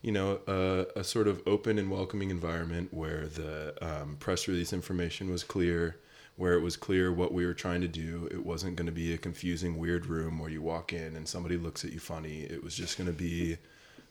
[0.04, 4.74] you know, a, a sort of open and welcoming environment where the um, press release
[4.74, 5.96] information was clear,
[6.36, 8.28] where it was clear what we were trying to do.
[8.32, 11.58] It wasn't going to be a confusing, weird room where you walk in and somebody
[11.58, 12.42] looks at you funny.
[12.42, 13.58] It was just going to be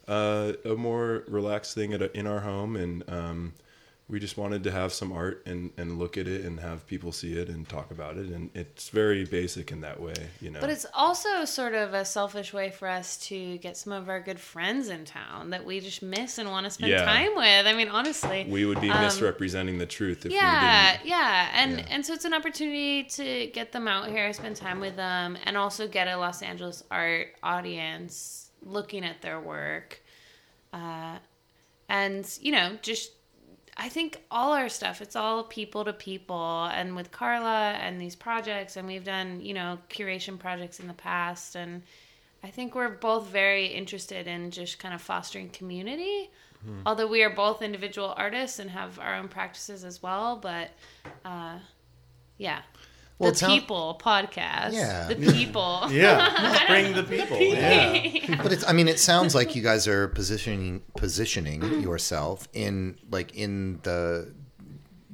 [0.07, 3.53] uh, a more relaxed thing a, in our home, and um,
[4.09, 7.13] we just wanted to have some art and, and look at it and have people
[7.13, 8.27] see it and talk about it.
[8.27, 10.61] And it's very basic in that way, you know.
[10.61, 14.21] But it's also sort of a selfish way for us to get some of our
[14.21, 17.05] good friends in town that we just miss and want to spend Yeah.
[17.07, 17.67] time with.
[17.67, 18.45] I mean, honestly.
[18.51, 21.09] we would be Um, misrepresenting the truth if yeah, we didn't.
[21.09, 21.87] yeah, and Yeah.
[21.89, 25.57] and so it's an opportunity to get them out here, spend time with them, and
[25.57, 30.03] also get a Los Angeles art audience looking at their work,
[30.73, 31.17] uh,
[31.89, 33.13] and you know, just
[33.77, 36.65] I think all our stuff, it's all people to people.
[36.65, 40.95] And with Carla and these projects, and we've done, you know, curation projects in the
[40.95, 41.57] past.
[41.57, 41.83] And
[42.45, 46.31] I think we're both very interested in just kind of fostering community.
[46.87, 50.37] Although we are both individual artists and have our own practices as well.
[50.37, 50.71] But
[51.25, 51.59] uh,
[52.39, 52.61] yeah.
[53.23, 54.73] Well, the it sound- people podcast.
[54.73, 55.09] Yeah.
[55.09, 55.87] The people.
[55.91, 57.39] Yeah, bring the people.
[57.41, 58.43] Yeah.
[58.43, 63.35] but it's i mean it sounds like you guys are positioning positioning yourself in like
[63.35, 64.33] in the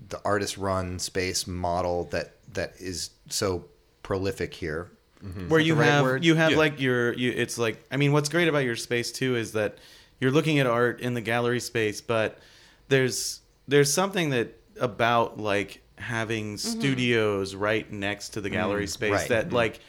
[0.08, 3.64] the artist run space model that that is so
[4.02, 4.88] prolific here
[5.48, 6.24] where you the right have word?
[6.24, 6.56] you have Yeah.
[6.58, 9.76] like your you it's like I mean what's great about your space too is that
[10.20, 12.38] you're looking at art in the gallery space but
[12.88, 16.80] there's there's something that about like having mm-hmm.
[16.80, 19.28] studios right next to the gallery mm, space right.
[19.28, 19.80] that like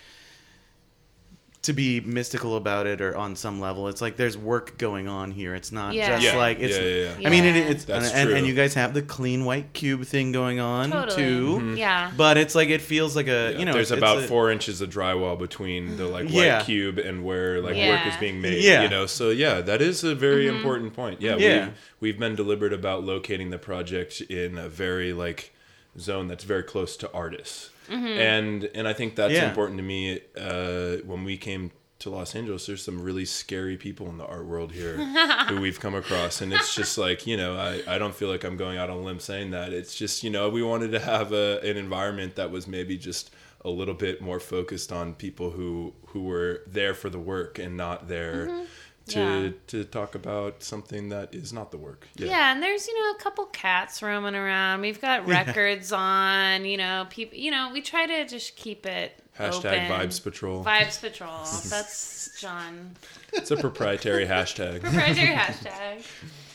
[1.62, 5.30] to be mystical about it or on some level it's like there's work going on
[5.30, 6.12] here it's not Yeah.
[6.12, 6.38] just Yeah.
[6.38, 7.28] like it's Yeah, yeah, yeah.
[7.28, 10.32] I mean it, it's That's and, and you guys have the clean white cube thing
[10.32, 11.16] going on Totally.
[11.22, 11.76] too mm-hmm.
[11.76, 12.12] Yeah.
[12.16, 14.52] but it's like it feels like a you know there's it's- about it's a- four
[14.52, 16.64] inches of drywall between the like white Yeah.
[16.64, 18.64] cube and where like work is being made.
[18.64, 18.84] Yeah.
[18.84, 20.56] You know, so yeah, that is a very mm-hmm.
[20.56, 21.22] important point.
[21.22, 21.66] Yeah, Yeah.
[21.66, 25.54] We've, we've been deliberate about locating the project in a very like
[26.00, 29.48] zone that's very close to artists, and and I think that's Yeah.
[29.50, 30.20] important to me.
[30.40, 34.46] Uh, when we came to Los Angeles, there's some really scary people in the art
[34.46, 34.96] world here
[35.50, 38.44] who we've come across, and it's just like you know, I, I don't feel like
[38.44, 39.74] I'm going out on a limb saying that.
[39.74, 43.32] It's just you know, we wanted to have a, an environment that was maybe just
[43.66, 47.76] a little bit more focused on people who who were there for the work and
[47.76, 48.66] not there
[49.10, 49.52] to Yeah.
[49.68, 52.08] to talk about something that is not the work.
[52.16, 52.52] Yeah.
[52.52, 54.82] and there's you know a couple cats roaming around.
[54.82, 56.66] We've got records on.
[56.66, 57.38] You know, people.
[57.38, 60.08] You know, we try to just keep it Hashtag open.
[60.10, 60.64] Vibes Patrol.
[60.64, 61.44] Vibes Patrol.
[61.70, 62.96] That's John.
[63.34, 64.82] It's a proprietary hashtag.
[64.82, 66.06] Proprietary hashtag.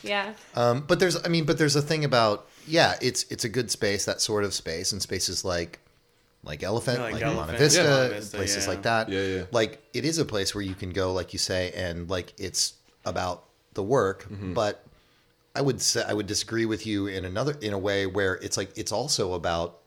[0.03, 0.33] Yeah.
[0.55, 3.71] Um, but there's, I mean, but there's a thing about, yeah, it's it's a good
[3.71, 5.79] space, that sort of space, and spaces like
[6.45, 8.07] like Elephant, Yeah, like like, Elephant, Monte Vista, yeah.
[8.19, 8.69] Vista, places yeah.
[8.69, 9.09] like that.
[9.09, 9.43] Yeah, yeah.
[9.51, 12.73] Like it is a place where you can go, like you say, and like it's
[13.03, 14.23] about the work.
[14.23, 14.53] Mm-hmm.
[14.53, 14.83] But
[15.55, 18.57] I would say I would disagree with you in another in a way where it's
[18.57, 19.79] like it's also about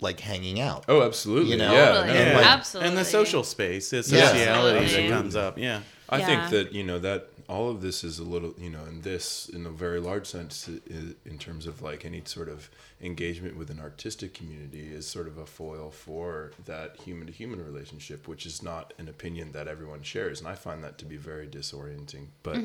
[0.00, 0.84] like hanging out.
[0.88, 1.52] Oh, absolutely.
[1.52, 1.72] You know?
[1.72, 2.18] yeah, Totally.
[2.18, 2.36] And, Yeah.
[2.36, 2.88] like- Absolutely.
[2.90, 5.08] And the social space, the sociality Absolutely.
[5.08, 5.58] that comes up.
[5.58, 5.80] Yeah.
[6.08, 6.26] I Yeah.
[6.26, 9.48] think that you know that all of this is a little you know and this
[9.48, 13.80] in a very large sense in terms of like any sort of engagement with an
[13.80, 18.62] artistic community is sort of a foil for that human to human relationship which is
[18.62, 20.40] not an opinion that everyone shares.
[20.40, 22.26] And i find that to be very disorienting.
[22.42, 22.56] But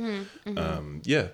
[0.58, 1.28] um, yeah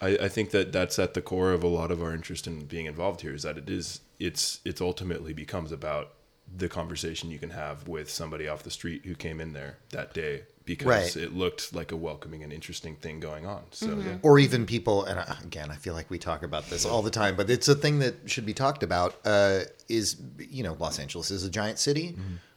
[0.00, 2.66] I, I think that that's at the core of a lot of our interest in
[2.66, 6.14] being involved here is that it is it's it's ultimately becomes about
[6.56, 10.12] the conversation you can have with somebody off the street who came in there that
[10.12, 11.16] day because Right.
[11.16, 13.62] it looked like a welcoming and interesting thing going on.
[13.70, 14.16] So yeah.
[14.22, 17.10] or even people and uh, again i feel like we talk about this all the
[17.10, 20.98] time but it's a thing that should be talked about uh, is you know los
[20.98, 22.16] angeles is a giant city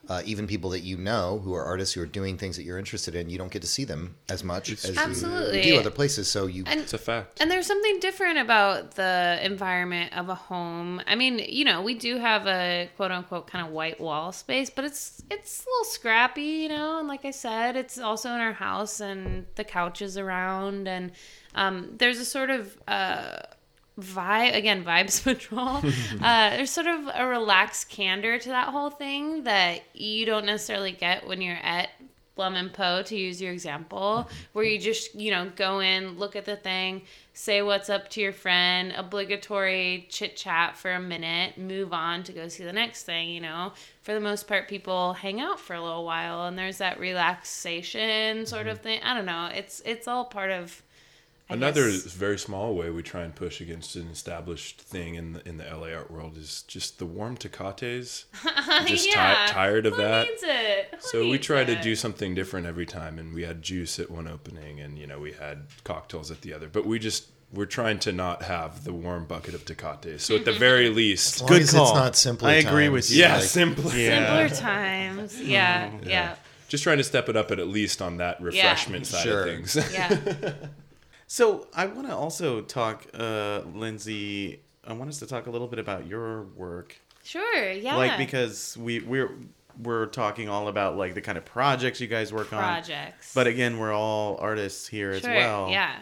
[0.09, 2.77] uh, even people that you know who are artists who are doing things that you're
[2.77, 5.65] interested in you don't get to see them as much as Absolutely.
[5.65, 7.41] you do other places so you And it's a fact.
[7.41, 11.01] And there's something different about the environment of a home.
[11.07, 14.69] I mean, you know, we do have a quote unquote kind of white wall space,
[14.69, 16.99] but it's it's a little scrappy, you know.
[16.99, 21.11] And like I said, it's also in our house, and the couch is around, and
[21.55, 23.39] um, there's a sort of uh,
[23.99, 25.77] vibe again, vibes patrol.
[26.21, 30.91] uh, there's sort of a relaxed candor to that whole thing that you don't necessarily
[30.91, 31.89] get when you're at
[32.37, 36.35] Blum and Poe, to use your example, where you just, you know, go in, look
[36.35, 37.01] at the thing,
[37.33, 42.31] say what's up to your friend, obligatory chit chat for a minute, move on to
[42.31, 43.73] go see the next thing, you know.
[44.03, 48.45] For the most part, people hang out for a little while and there's that relaxation
[48.45, 49.01] sort of thing.
[49.03, 49.49] I don't know.
[49.53, 50.83] It's it's all part of
[51.49, 55.31] I Another guess- very small way we try and push against an established thing in
[55.33, 58.25] the, in the LA art world is just the warm tecates.
[58.85, 59.45] just ti- Yeah.
[59.47, 60.27] tired of Who that.
[60.27, 60.87] needs it?
[60.91, 61.81] Who So we needs try to it?
[61.81, 65.19] do something different every time, and we had juice at one opening, and you know
[65.19, 66.67] we had cocktails at the other.
[66.67, 70.25] But we just we're trying to not have the warm bucket of tecates.
[70.25, 70.59] So at the mm-hmm.
[70.59, 71.83] very least, as long Good as call.
[71.87, 73.21] it's not simpler I agree times, with you.
[73.21, 73.95] yeah, like- simpler.
[73.95, 74.47] Yeah.
[74.47, 75.33] simpler times.
[75.37, 75.49] Mm-hmm.
[75.49, 76.35] Yeah, yeah,
[76.67, 79.43] Just trying to step it up at at least on that refreshment side Sure.
[79.43, 79.77] of things.
[79.93, 80.17] yeah.
[81.27, 84.61] So I want to also talk, uh, Lindsay.
[84.85, 87.71] I want us to talk a little bit about your work, Sure.
[87.71, 87.97] Yeah.
[87.97, 89.31] like because we we're
[89.83, 92.63] we're talking all about like the kind of projects you guys work on.
[92.63, 93.33] projects.
[93.33, 95.29] But again, we're all artists here sure.
[95.29, 95.69] as well.
[95.69, 95.93] Yeah.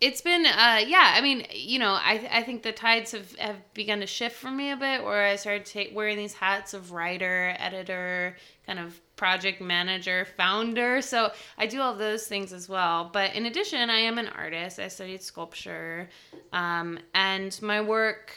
[0.00, 3.56] It's been uh yeah i mean you know i i think the tides have have
[3.74, 6.92] begun to shift for me a bit where i started ta- wearing these hats of
[6.92, 8.36] writer editor
[8.68, 11.02] kind of project manager founder.
[11.02, 13.10] So i do all those things as well.
[13.12, 14.78] But in addition i am an artist.
[14.78, 16.08] I studied sculpture.
[16.52, 18.32] Um, and my work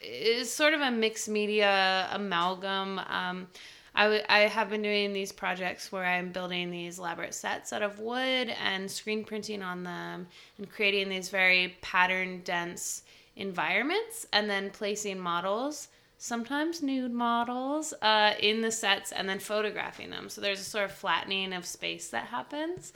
[0.00, 3.00] is sort of a mixed media amalgam.
[3.00, 3.48] Um,
[3.94, 7.82] I, w- I have been doing these projects where I'm building these elaborate sets out
[7.82, 10.26] of wood and screen printing on them
[10.58, 13.02] and creating these very pattern dense
[13.36, 15.88] environments and then placing models,
[16.18, 20.28] sometimes nude models, uh, in the sets and then photographing them.
[20.28, 22.92] So there's a sort of flattening of space that happens.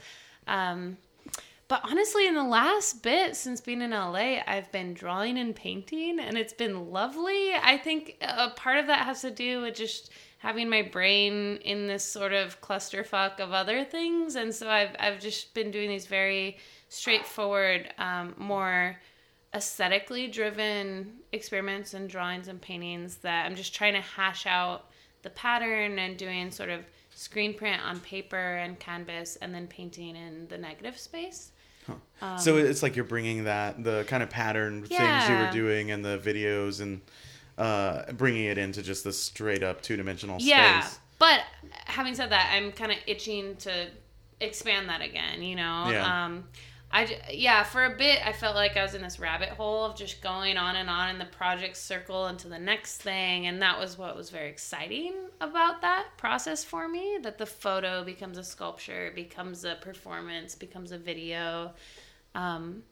[0.47, 0.97] Um,
[1.67, 6.19] but honestly, in the last bit since being in LA, I've been drawing and painting,
[6.19, 7.53] and it's been lovely.
[7.55, 11.87] I think a part of that has to do with just having my brain in
[11.87, 16.07] this sort of clusterfuck of other things, and so I've I've just been doing these
[16.07, 16.57] very
[16.89, 18.97] straightforward, um, more
[19.53, 24.91] aesthetically driven experiments and drawings and paintings that I'm just trying to hash out
[25.23, 30.15] the pattern and doing sort of screen print on paper and canvas and then painting
[30.17, 31.51] in the negative space.
[32.37, 36.03] so it's like you're bringing that the kind of pattern things you were doing and
[36.03, 36.99] the videos and
[37.57, 40.49] uh, bringing it into just the straight up two dimensional space.
[40.49, 40.81] Yeah.
[40.81, 40.99] space.
[41.17, 41.41] But
[41.85, 43.87] having said that, I'm kind of itching to
[44.41, 45.87] expand that again, you know?
[45.89, 46.25] Yeah.
[46.25, 46.45] Um,
[46.91, 49.97] I, yeah, for a bit, I felt like I was in this rabbit hole of
[49.97, 53.47] just going on and on in the project circle into the next thing.
[53.47, 58.03] And that was what was very exciting about that process for me that the photo
[58.03, 61.73] becomes a sculpture, becomes a performance, becomes a video.
[62.33, 62.83] Um,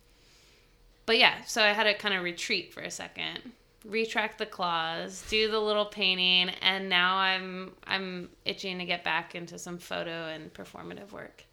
[1.05, 3.51] but yeah, so I had to kind of retreat for a second,
[3.85, 9.35] retract the claws, do the little painting, and now I'm I'm itching to get back
[9.35, 11.43] into some photo and performative work.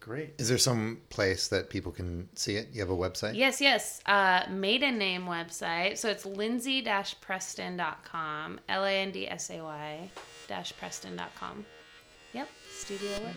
[0.00, 0.34] Great.
[0.38, 2.68] Is there some place that people can see it?
[2.72, 3.34] You have a website?
[3.34, 4.00] Yes, yes.
[4.06, 5.98] Uh, maiden name website.
[5.98, 8.60] So it's lindsay-preston.com.
[8.68, 10.10] L-A-N-D-S-A-Y
[10.46, 11.66] dash preston.com.
[12.32, 12.48] Yep.
[12.72, 13.34] Studio work.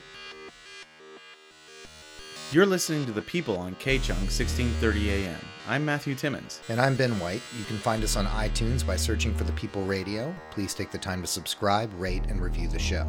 [2.52, 5.36] You're listening to The People on KCHUNG 1630 AM.
[5.72, 6.60] I'm Matthew Timmons.
[6.68, 7.42] And I'm Ben White.
[7.58, 10.36] You can find us on iTunes by searching for The People Radio.
[10.50, 13.08] Please take the time to subscribe, rate, and review the show.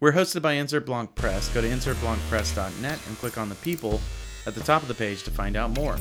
[0.00, 1.50] We're hosted by Insert Blanc Press.
[1.50, 4.00] Go to insertblancpress.net and click on The People
[4.46, 5.98] at the top of the page to find out more.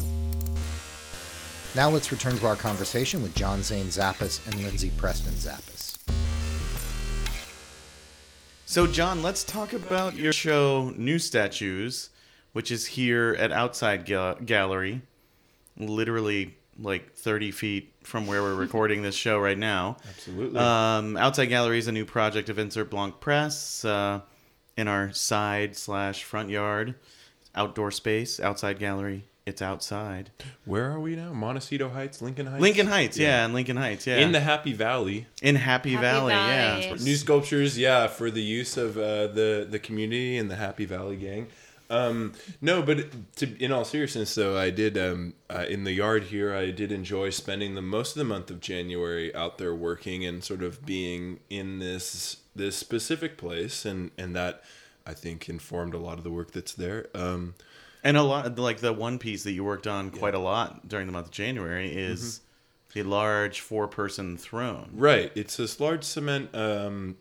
[1.76, 5.98] Now let's return to our conversation with John Zane Zappas and Lindsay Preston Zappas.
[8.66, 12.12] So, John, let's talk about your show, New Statues,
[12.54, 15.02] which is here at Outside Ga- Gallery,
[15.78, 19.98] literally like 30 feet from where we're recording this show right now.
[20.10, 20.60] Absolutely.
[20.60, 24.22] Um, Outside Gallery is a new project of Insert Blanc Press uh,
[24.76, 26.96] in our side slash front yard,
[27.56, 28.40] outdoor space.
[28.40, 30.30] Outside Gallery, it's outside.
[30.66, 31.34] Where are we now?
[31.34, 32.62] Montecito Heights, Lincoln Heights.
[32.62, 34.18] Lincoln Heights, yeah, in Lincoln Heights, yeah.
[34.18, 35.26] In the Happy Valley.
[35.42, 36.86] in Happy, Happy Valley, Valley.
[36.86, 36.94] yeah.
[37.04, 41.16] New sculptures, yeah, for the use of uh, the the community and the Happy Valley
[41.16, 41.48] gang.
[41.90, 46.24] Um, no, but to, in all seriousness, though, I did um, uh, in the yard
[46.26, 46.54] here.
[46.54, 50.44] I did enjoy spending the most of the month of January out there working and
[50.44, 54.64] sort of being in this this specific place, and and that
[55.06, 57.08] I think informed a lot of the work that's there.
[57.16, 57.56] Um,
[58.04, 61.08] And a lot, like the one piece that you worked on quite a lot during
[61.08, 62.42] the month of January is
[62.94, 64.90] the large four-person throne.
[64.94, 65.32] Right.
[65.36, 67.18] It's this large cement um,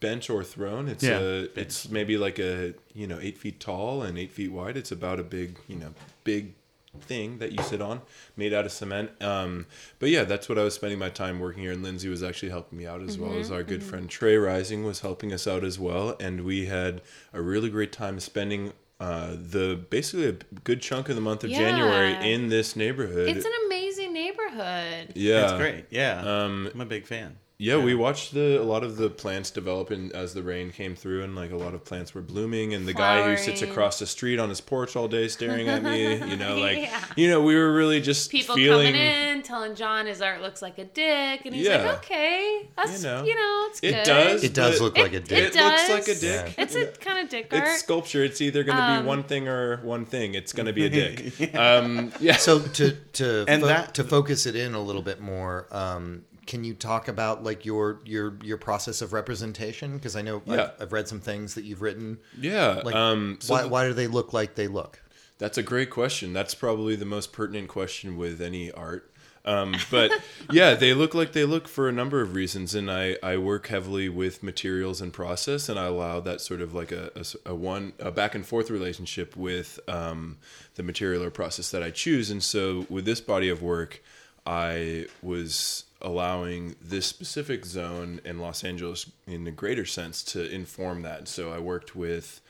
[0.00, 0.88] bench or throne.
[0.88, 1.50] It's Yeah, a, bench.
[1.56, 4.76] it's maybe like a you know eight feet tall and eight feet wide.
[4.76, 5.94] It's about a big you know
[6.24, 6.54] big
[7.02, 8.00] thing that you sit on,
[8.38, 9.10] made out of cement.
[9.22, 9.66] Um,
[9.98, 11.72] but yeah, that's what I was spending my time working here.
[11.72, 14.82] And Lindsay was actually helping me out as well as our good friend Trey Rising
[14.82, 16.16] was helping us out as well.
[16.20, 17.02] And we had
[17.34, 18.72] a really great time spending.
[18.98, 20.32] Uh, the basically a
[20.64, 21.58] good chunk of the month of Yeah.
[21.58, 23.28] January in this neighborhood.
[23.28, 25.12] It's an amazing neighborhood.
[25.14, 25.84] yeah, It's great.
[25.90, 27.36] Yeah, Um, I'm a big fan.
[27.58, 30.94] Yeah, we watched the a lot of the plants develop in, as the rain came
[30.94, 32.74] through, and like a lot of plants were blooming.
[32.74, 35.82] And the guy who sits across the street on his porch all day staring at
[35.82, 37.02] me, you know, like Yeah.
[37.16, 38.92] you know, we were really just People feeling.
[38.92, 41.82] coming in, telling John his art looks like a dick, and he's Yeah.
[41.86, 43.40] like, "Okay, that's You you know.
[43.40, 44.04] know, it's It good.
[44.04, 44.44] does.
[44.44, 45.38] It does but look like a dick.
[45.38, 45.90] It, looks does.
[45.90, 46.54] like a dick.
[46.58, 47.62] It's a kind of dick art.
[47.68, 48.22] It's sculpture.
[48.22, 50.34] It's either going to Um, be one thing or one thing.
[50.34, 51.54] It's going to be a dick.
[51.56, 52.36] um, yeah.
[52.36, 56.24] So to to And fo- that- to focus it in a little bit more, um,
[56.46, 59.96] can you talk about like your your your process of representation?
[59.96, 60.70] Because I know Yeah.
[60.76, 62.18] I've, I've read some things that you've written.
[62.40, 62.80] yeah.
[62.84, 65.02] Like, um, so why th- why do they look like they look?
[65.38, 66.32] That's a great question.
[66.32, 69.12] That's probably the most pertinent question with any art.
[69.44, 70.10] Um, but
[70.50, 73.68] yeah, they look like they look for a number of reasons, and I, I work
[73.68, 77.54] heavily with materials and process, and I allow that sort of like a, a, a
[77.54, 80.38] one a back and forth relationship with um,
[80.74, 82.30] the material or process that I choose.
[82.30, 84.02] And so with this body of work,
[84.46, 91.02] I was allowing this specific zone in Los Angeles in a greater sense to inform
[91.02, 91.28] that.
[91.28, 92.40] So I worked with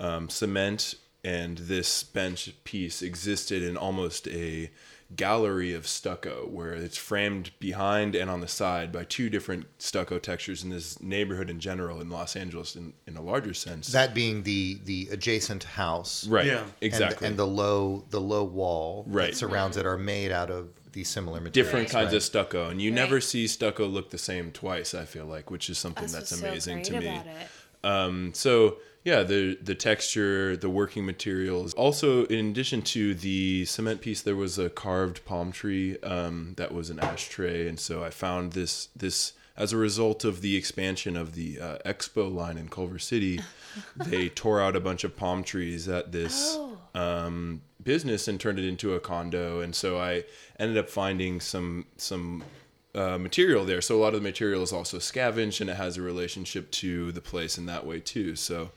[0.00, 4.70] um, cement, and this bench piece existed in almost a
[5.14, 10.18] gallery of stucco where it's framed behind and on the side by two different stucco
[10.18, 13.88] textures in this neighborhood in general in Los Angeles in, in a larger sense.
[13.88, 16.46] That being the the adjacent house, right.
[16.46, 16.64] Yeah.
[16.80, 17.28] Exactly.
[17.28, 19.30] and, the low the low wall Right.
[19.30, 21.52] that surrounds it are made out of these similar materials.
[21.54, 22.16] different kinds right?
[22.16, 22.94] of stucco and you Right.
[22.96, 26.30] never see stucco look the same twice i feel like which is something That's, that's,
[26.32, 27.48] what's so amazing great to me about it.
[27.84, 34.00] um, so yeah the the texture the working materials also in addition to the cement
[34.00, 38.10] piece there was a carved palm tree um, that was an ashtray and so i
[38.10, 42.68] found this this as a result of the expansion of the uh, expo line in
[42.68, 43.40] culver city
[43.96, 46.76] they tore out a bunch of palm trees at this Oh.
[46.94, 49.60] um, business and turned it into a condo.
[49.60, 50.24] And so I
[50.58, 52.42] ended up finding some some
[52.94, 53.80] uh, material there.
[53.80, 57.12] So a lot of the material is also scavenged, and it has a relationship to
[57.12, 58.34] the place in that way too.
[58.34, 58.70] So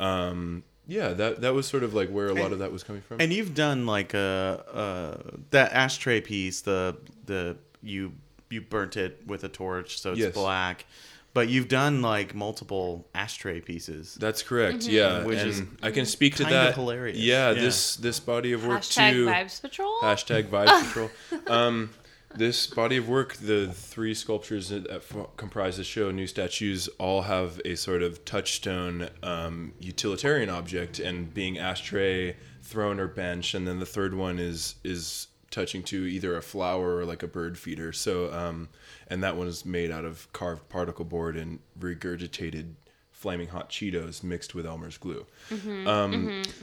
[0.00, 3.02] um, yeah, that that was sort of like where a lot of that was coming
[3.02, 3.20] from.
[3.20, 6.62] And you've done like a uh, that ashtray piece.
[6.62, 6.96] The
[7.26, 8.12] the you
[8.48, 10.34] you burnt it with a torch, so it's Yes.
[10.34, 10.86] black.
[11.32, 14.16] But you've done like multiple ashtray pieces.
[14.18, 14.82] That's correct.
[14.88, 16.74] Yeah, Which and is I can speak to kind of that.
[16.74, 17.18] hilarious.
[17.18, 17.60] Yeah, Yeah.
[17.60, 19.26] this this body of work Hashtag too.
[19.26, 20.00] Vibes Patrol.
[20.02, 21.10] Hashtag Vibes Patrol.
[21.46, 21.90] Um,
[22.34, 25.02] this body of work, the three sculptures that
[25.36, 31.32] comprise the show, new statues, all have a sort of touchstone um, utilitarian object, and
[31.34, 36.36] being ashtray, throne, or bench, and then the third one is is touching to either
[36.36, 37.92] a flower or like a bird feeder.
[37.92, 38.68] So, um,
[39.08, 42.74] and that one is made out of carved particle board and regurgitated
[43.20, 45.26] flaming hot Cheetos mixed with Elmer's glue.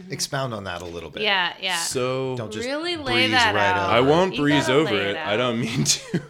[0.09, 1.21] Expound on that a little bit.
[1.21, 1.77] yeah, yeah.
[1.77, 3.89] So Don't just really lay breeze that right out.
[3.89, 5.15] over I won't You breeze over it.
[5.15, 6.21] it I don't mean to.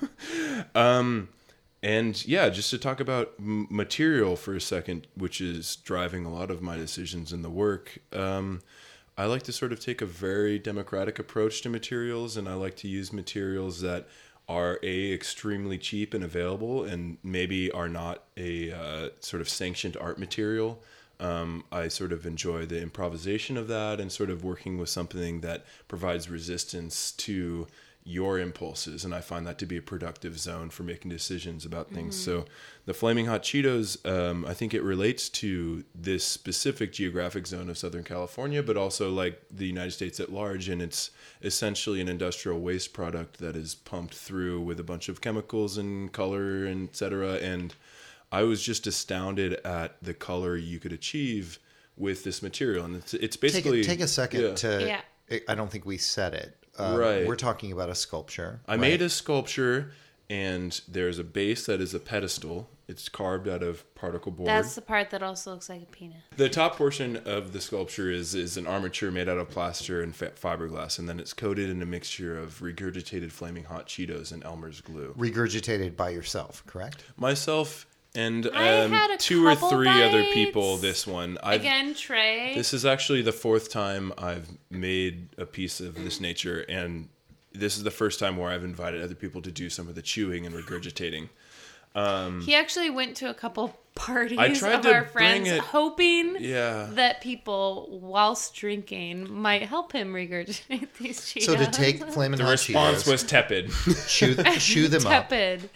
[0.75, 1.29] um,
[1.81, 6.33] and yeah, just to talk about m- material for a second, which is driving a
[6.33, 7.97] lot of my decisions in the work.
[8.11, 8.61] Um,
[9.17, 12.75] I like to sort of take a very democratic approach to materials, and I like
[12.77, 14.07] to use materials that
[14.47, 19.97] are a extremely cheap and available, and maybe are not a uh, sort of sanctioned
[19.97, 20.81] art material.
[21.19, 25.41] Um, I sort of enjoy the improvisation of that and sort of working with something
[25.41, 27.67] that provides resistance to
[28.07, 29.03] your impulses.
[29.03, 32.15] And I find that to be a productive zone for making decisions about things.
[32.17, 32.45] So
[32.85, 37.77] the Flaming Hot Cheetos, um, I think it relates to this specific geographic zone of
[37.77, 40.69] Southern California, but also like the United States at large.
[40.69, 45.19] And it's essentially an industrial waste product that is pumped through with a bunch of
[45.19, 47.33] chemicals and color and et cetera.
[47.33, 47.75] And
[48.31, 51.59] I was just astounded at the color you could achieve
[51.97, 54.53] with this material, and it's, it's Take basically a, take a second yeah.
[54.53, 54.85] to.
[54.87, 55.01] Yeah.
[55.47, 56.55] I don't think we said it.
[56.77, 57.27] Uh, Right.
[57.27, 58.59] We're talking about a sculpture.
[58.67, 59.91] I made a sculpture,
[60.29, 62.69] and there's a base that is a pedestal.
[62.87, 64.47] It's carved out of particle board.
[64.47, 66.17] That's the part that also looks like a penis.
[66.37, 70.15] the top portion of the sculpture is is an armature made out of plaster and
[70.15, 74.41] fa- fiberglass, and then it's coated in a mixture of regurgitated flaming hot Cheetos and
[74.45, 75.13] Elmer's glue.
[75.17, 77.03] regurgitated by yourself, correct?
[77.17, 77.85] Myself
[78.17, 80.77] and um, two or couple three other people.
[80.77, 82.53] This one, I've, Again, Trey.
[82.55, 87.09] This is actually the fourth time I've made a piece of this nature, and
[87.53, 90.01] this is the first time where I've invited other people to do some of the
[90.01, 91.29] chewing and regurgitating.
[92.43, 96.37] he actually went to a couple parties I tried of to our friends, it- hoping
[96.39, 96.89] Yeah.
[96.91, 101.43] that people, whilst drinking, might help him regurgitate these Cheetos.
[101.45, 103.71] So to take flaming The hot response Cheetos, was tepid.
[104.07, 105.69] chew, chew them up, tepid.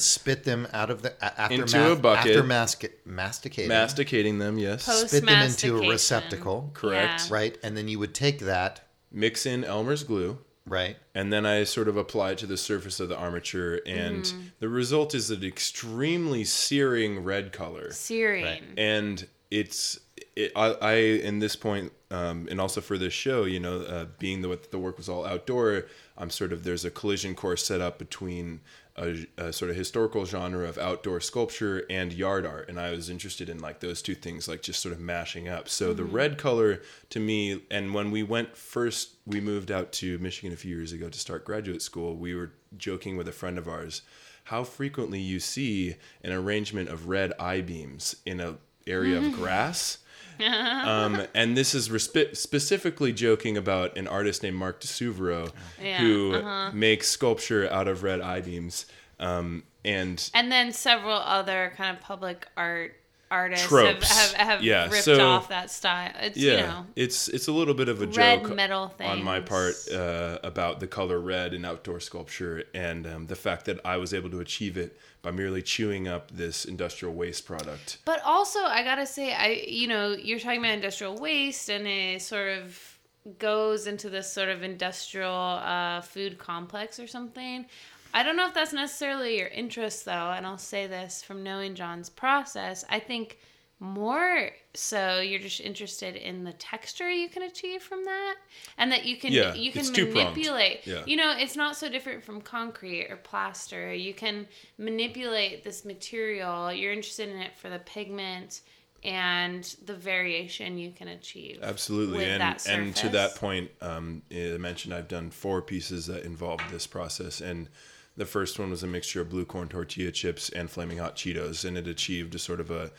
[0.00, 2.36] Spit them out of the after Into ma- a bucket.
[2.36, 4.86] after masca- masticating, Masticating them, yes.
[4.86, 7.28] Post- spit them into a receptacle, Correct.
[7.28, 7.34] Yeah.
[7.34, 7.58] right?
[7.62, 10.96] And then you would take that, Mix in Elmer's glue, right?
[11.14, 14.40] and then I sort of apply it to the surface of the armature, and Mm-hmm.
[14.60, 17.92] the result is an extremely searing red color.
[17.92, 18.44] Searing.
[18.44, 18.62] Right.
[18.78, 19.98] and it's
[20.34, 24.06] it, I, I in this point um, and also for this show you know uh,
[24.18, 25.84] being the the work was all outdoor
[26.16, 28.60] i'm sort of there's a collision course set up between
[28.96, 33.08] a, a sort of historical genre of outdoor sculpture and yard art and i was
[33.08, 36.14] interested in like those two things like just sort of mashing up so the mm-hmm.
[36.14, 40.56] red color to me and when we went first we moved out to michigan a
[40.56, 44.02] few years ago to start graduate school we were joking with a friend of ours
[44.44, 49.40] how frequently you see an arrangement of red I beams in a area of mm-hmm.
[49.40, 49.98] grass.
[50.84, 55.50] um, and this is respe- specifically joking about an artist named Mark di Suvero
[55.82, 56.70] Yeah, who uh-huh.
[56.72, 58.86] makes sculpture out of red I beams.
[59.20, 62.96] Um, and And then several other kind of public art
[63.32, 64.32] artists have, Tropes.
[64.32, 66.12] have, have Yeah, ripped so- off that style.
[66.20, 69.22] It's, yeah, you know, it's it's a little bit of a red joke metal on
[69.24, 73.80] my part uh, about the color red in outdoor sculpture and um, the fact that
[73.84, 77.98] I was able to achieve it by merely chewing up this industrial waste product.
[78.04, 82.22] But also, I gotta say, I you know, you're talking about industrial waste, and it
[82.22, 82.98] sort of
[83.38, 87.66] goes into this sort of industrial uh, food complex or something.
[88.14, 91.74] I don't know if that's necessarily your interest, though, and I'll say this from knowing
[91.74, 92.84] John's process.
[92.88, 93.38] I think
[93.82, 98.36] more so you're just interested in the texture you can achieve from that
[98.78, 101.02] and that you can Yeah, you can manipulate Yeah.
[101.04, 104.46] you know it's not so different from concrete or plaster you can
[104.78, 108.60] manipulate this material you're interested in it for the pigment
[109.02, 114.94] and the variation you can achieve Absolutely, and and to that point, um, I mentioned
[114.94, 117.68] I've done four pieces that involved this process, and
[118.16, 121.64] the first one was a mixture of blue corn tortilla chips and flaming hot Cheetos,
[121.64, 122.90] and it achieved a sort of a,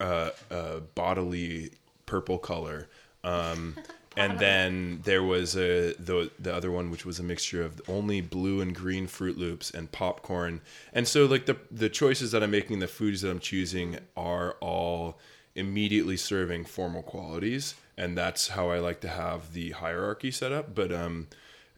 [0.00, 1.70] a, a bodily
[2.06, 2.88] purple color.
[3.24, 3.76] Um,
[4.16, 8.20] and then there was a the the other one which was a mixture of only
[8.20, 10.60] blue and green Froot Loops and popcorn.
[10.92, 14.52] And so like the the choices that I'm making, the foods that I'm choosing are
[14.60, 15.18] all
[15.54, 20.74] immediately serving formal qualities, and that's how I like to have the hierarchy set up.
[20.74, 21.28] But um,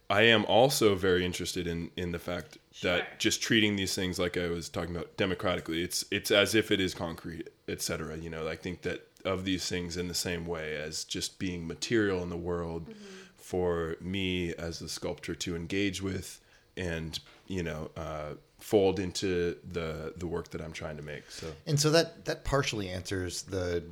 [0.09, 2.97] I am also very interested in in the fact Sure.
[2.97, 6.71] that just treating these things like I was talking about democratically, it's it's as if
[6.71, 8.17] it is concrete, etc.
[8.17, 11.65] You know, I think that of these things in the same way as just being
[11.65, 12.93] material in the world
[13.37, 16.39] for me as a sculptor to engage with
[16.77, 21.29] and you know uh, fold into the the work that I'm trying to make.
[21.31, 23.83] So And so that that partially answers the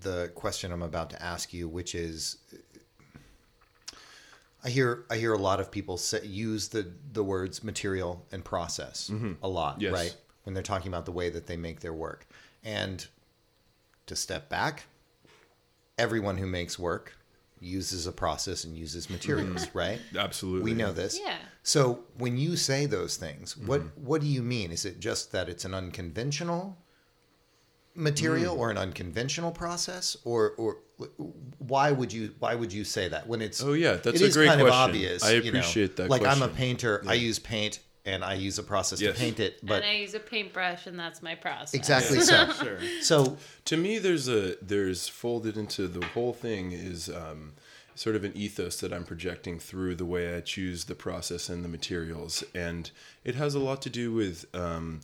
[0.00, 2.36] the question I'm about to ask you, which is,
[4.64, 8.44] I hear I hear a lot of people say, use the the words material and
[8.44, 9.10] process
[9.42, 9.82] a lot, Mm-hmm.
[9.82, 9.92] Yes.
[9.92, 10.16] right?
[10.44, 12.26] When they're talking about the way that they make their work,
[12.62, 13.06] and
[14.06, 14.84] to step back,
[15.98, 17.16] everyone who makes work
[17.60, 19.98] uses a process and uses materials, right?
[20.18, 21.18] absolutely, We know this.
[21.18, 21.38] Yeah.
[21.62, 24.04] So when you say those things, what Mm-hmm.
[24.06, 24.70] what do you mean?
[24.70, 26.76] Is it just that it's an unconventional
[27.94, 30.78] material or an unconventional process, or or
[31.58, 34.26] why would you why would you say that when it's Oh, yeah, that's it a
[34.26, 34.90] is great kind of question.
[34.90, 35.24] obvious.
[35.24, 35.48] I you know?
[35.58, 36.54] appreciate that Like I'm a question.
[36.56, 39.14] painter, I use paint and I use a process Yes.
[39.14, 41.74] to paint it, but and I use a paintbrush, and that's my process.
[41.74, 42.52] exactly so.
[42.62, 42.78] Sure.
[43.00, 47.54] So to me there's a there's folded into the whole thing is um,
[47.96, 51.64] sort of an ethos that i'm projecting through the way i choose the process and
[51.64, 52.90] the materials and
[53.22, 55.00] it has a lot to do with um,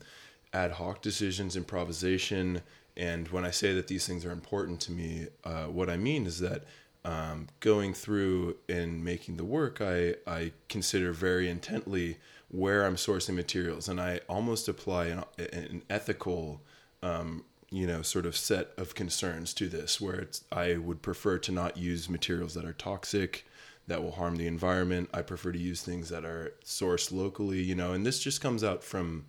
[0.52, 2.60] ad hoc decisions improvisation
[3.00, 6.26] and when i say that these things are important to me uh, what i mean
[6.26, 6.64] is that
[7.02, 12.18] um, going through and making the work i i consider very intently
[12.50, 13.88] where i'm sourcing materials.
[13.88, 16.60] And i almost apply an, an ethical
[17.02, 21.38] um, you know sort of set of concerns to this where it's i would prefer
[21.38, 23.46] to not use materials that are toxic
[23.86, 25.10] that will harm the environment.
[25.12, 28.62] I prefer to use things that are sourced locally you know and this just comes
[28.62, 29.24] out from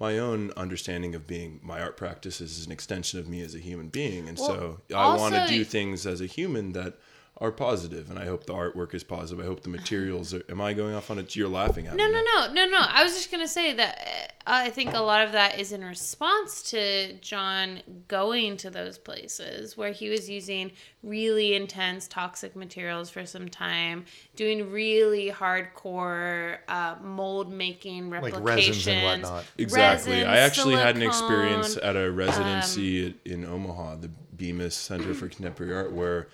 [0.00, 3.58] my own understanding of being my art practice is an extension of me as a
[3.58, 4.28] human being.
[4.28, 6.94] And so i want to do things as a human that
[7.40, 10.60] are positive and i hope the artwork is positive i hope the materials are am
[10.60, 12.70] i going off on it you're laughing at No, me no, no, no, no.
[12.70, 12.78] No.
[12.80, 15.84] I was just gonna say that uh, I think a lot of that is in
[15.84, 20.72] response to John going to those places where he was using
[21.02, 28.88] really intense toxic materials for some time, doing really hardcore uh, mold making Like resins
[28.88, 29.44] and whatnot.
[29.58, 30.12] Exactly.
[30.14, 35.28] resin, I actually had an experience at a residency in Omaha, the Bemis Center for
[35.28, 36.28] Contemporary Art, where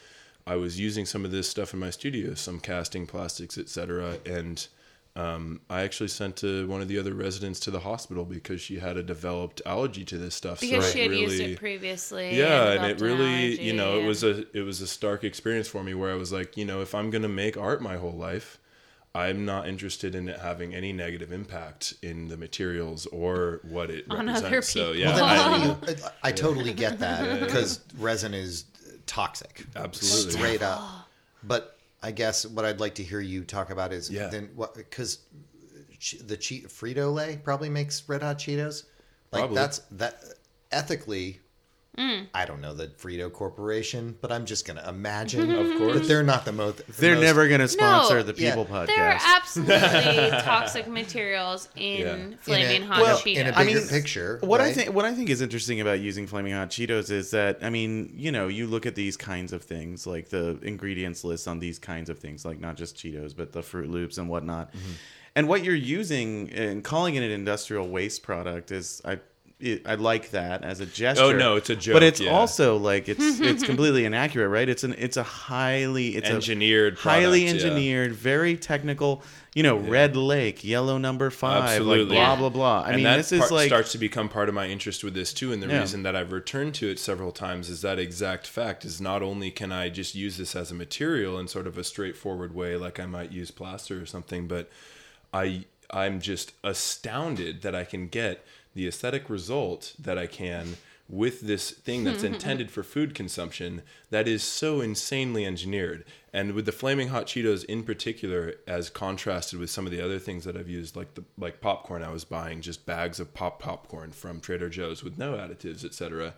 [0.46, 4.18] I was using some of this stuff in my studio, some casting, plastics, etc.
[4.26, 4.66] And
[5.16, 8.78] um, I actually sent to one of the other residents to the hospital because she
[8.80, 10.60] had a developed allergy to this stuff.
[10.60, 12.36] because so she had it used it previously.
[12.36, 15.22] yeah and developed it an really you know it was a it was a stark
[15.22, 17.96] experience for me where i was like you know if i'm gonna make art my
[17.96, 18.58] whole life
[19.14, 24.04] i'm not interested in it having any negative impact in the materials or what it
[24.10, 25.92] On represents other so yeah well, I- how do?
[26.24, 28.64] I, I totally get that because resin is
[29.06, 29.64] toxic.
[29.76, 30.32] Absolutely.
[30.32, 30.82] straight up.
[31.42, 34.28] But I guess what I'd like to hear you talk about is Yeah.
[34.28, 35.18] then what because
[36.26, 38.84] the cheat Frito Lay probably makes Red Hot Cheetos.
[39.32, 39.54] Like Probably.
[39.56, 40.22] that's that
[40.70, 41.40] ethically.
[41.96, 45.94] I don't know the Frito Corporation, but I'm just going to imagine Of course.
[46.00, 46.78] that they're not the most.
[46.86, 48.22] the They're most- never going to sponsor No.
[48.24, 48.50] the Yeah.
[48.50, 48.86] People podcast.
[48.86, 52.00] There are absolutely toxic materials in
[52.32, 52.36] Yeah.
[52.40, 53.36] flaming in a, hot well, Cheetos.
[53.36, 54.38] in a I bigger mean, picture.
[54.42, 57.58] What I think what I think is interesting about using flaming hot Cheetos is that
[57.62, 61.46] I mean, you know, you look at these kinds of things, like the ingredients list
[61.46, 64.72] on these kinds of things, like not just Cheetos, but the Froot Loops and whatnot.
[64.72, 64.92] Mm-hmm.
[65.36, 69.18] And what you're using and calling it an industrial waste product is I
[69.60, 71.24] it, I like that as a oh, gesture.
[71.24, 72.32] Oh, no, it's a joke, But it's yeah.
[72.32, 74.68] also like it's it's completely inaccurate, right?
[74.68, 77.70] It's an it's a highly it's Engineered a highly product, yeah.
[77.70, 79.22] engineered, very technical.
[79.54, 82.82] You know, Red Lake, yellow number five, like blah blah blah.
[82.82, 85.14] I and mean, that this is like starts to become part of my interest with
[85.14, 85.80] this too and the Yeah.
[85.80, 89.50] reason that i've returned to it several times is that exact fact is not only
[89.50, 92.98] can i just use this as a material in sort of a straightforward way like
[93.00, 94.68] i might use plaster or something but
[95.32, 98.44] i i'm just astounded that i can get
[98.74, 100.76] the aesthetic result that i can
[101.08, 106.02] with this thing that's intended for food consumption that is so insanely engineered.
[106.32, 110.18] And with the flaming hot cheetos in particular as contrasted with some of the other
[110.18, 113.60] things that i've used like the like popcorn i was buying just bags of pop
[113.60, 116.32] popcorn from trader joe's with no additives etc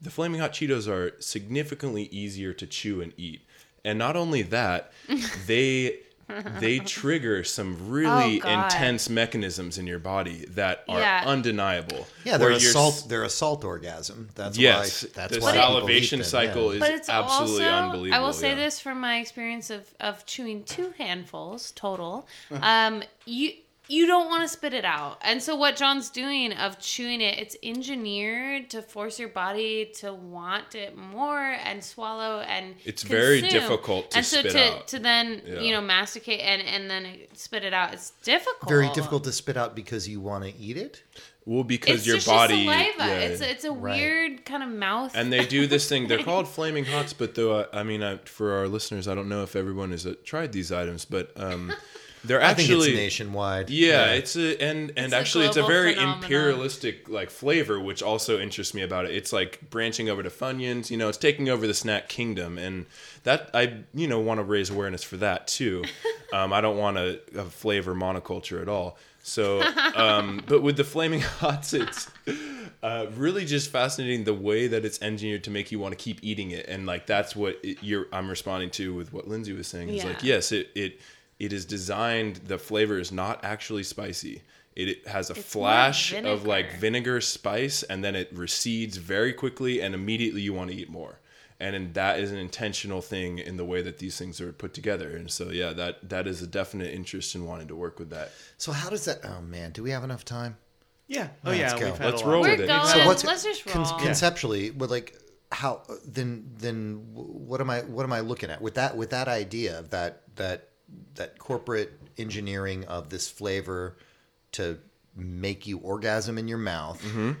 [0.00, 3.42] the flaming hot cheetos are significantly easier to chew and eat.
[3.84, 4.92] And not only that
[5.46, 6.00] they
[6.58, 11.22] they trigger some really Oh, intense mechanisms in your body that are Yeah.
[11.26, 13.06] undeniable Yeah, they're Where a salt.
[13.08, 14.28] They're a salt orgasm.
[14.34, 15.10] That's Yes, why.
[15.14, 16.74] That's the why people salivation cycle yeah.
[16.74, 18.22] is but it's absolutely also, unbelievable.
[18.22, 18.54] I will say yeah.
[18.56, 22.26] this from my experience of, of chewing two handfuls total.
[22.62, 23.52] um, you
[23.90, 27.38] you don't want to spit it out, and so what John's doing of chewing it,
[27.38, 32.74] it's engineered to force your body to want it more and swallow and.
[32.84, 34.44] It's very difficult to spit out.
[34.46, 34.88] and so to, out.
[34.88, 35.60] to then Yeah.
[35.60, 37.92] you know masticate and and then spit it out.
[37.92, 38.68] It's difficult.
[38.68, 41.02] Very difficult to spit out because you want to eat it.
[41.46, 42.92] Well, because It's your just body, saliva.
[42.98, 43.18] yeah.
[43.20, 43.96] It's a, it's a Right.
[43.98, 45.12] weird kind of mouth.
[45.16, 46.06] and they do this thing.
[46.06, 49.28] They're called flaming hots, but though uh, I mean, uh, for our listeners, I don't
[49.28, 51.72] know if everyone has uh, tried these items, but um,
[52.24, 53.70] they're I think actually it's nationwide.
[53.70, 56.22] Yeah, it's a and and It's a actually it's a very phenomenon.
[56.22, 59.12] imperialistic like flavor, which also interests me about it.
[59.12, 60.90] It's like branching over to Funyuns.
[60.90, 62.86] You know, it's taking over the snack kingdom, and
[63.24, 65.84] that I you know want to raise awareness for that too.
[66.32, 68.98] um, I don't want a, a flavor monoculture at all.
[69.22, 69.62] So,
[69.94, 72.08] um, but with the flaming hots, it's
[72.82, 76.18] uh, really just fascinating the way that it's engineered to make you want to keep
[76.22, 78.06] eating it, and like that's what it, you're.
[78.12, 79.90] I'm responding to with what Lindsay was saying.
[79.90, 81.00] Is like yes, it it
[81.40, 82.36] it is designed.
[82.46, 84.42] The flavor is not actually spicy.
[84.76, 86.80] It, it has a more flash of like vinegar.
[86.80, 91.18] vinegar spice, and then it recedes very quickly, and immediately you want to eat more.
[91.58, 94.72] And, and that is an intentional thing in the way that these things are put
[94.72, 95.14] together.
[95.16, 98.30] And so, yeah, that that is a definite interest in wanting to work with that.
[98.56, 99.20] So how does that?
[99.24, 100.56] Oh man, do we have enough time?
[101.08, 101.28] yeah.
[101.44, 101.86] Oh Let's yeah, go.
[102.00, 102.32] Let's a lot.
[102.32, 102.66] roll We're with it.
[102.68, 102.86] going.
[102.86, 103.84] So what's let's just roll.
[103.84, 104.70] con- conceptually?
[104.70, 105.18] With like
[105.52, 109.26] how then then what am I what am I looking at with that with that
[109.28, 110.68] idea of that that
[111.14, 113.96] that corporate engineering of this flavor
[114.52, 114.78] to
[115.16, 117.32] make you orgasm in your mouth mm-hmm.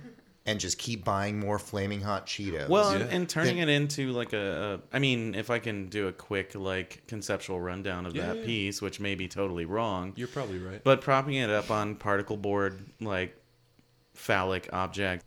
[0.46, 2.68] and just keep buying more flaming hot Cheetos.
[2.68, 3.04] Well, Yeah.
[3.04, 6.12] and, and turning it into like a, a, I mean, if I can do a
[6.12, 8.44] quick like conceptual rundown of that Yeah.
[8.44, 10.82] piece, which may be totally wrong, You're probably right.
[10.82, 13.36] but propping it up on particle board like
[14.14, 15.24] phallic object,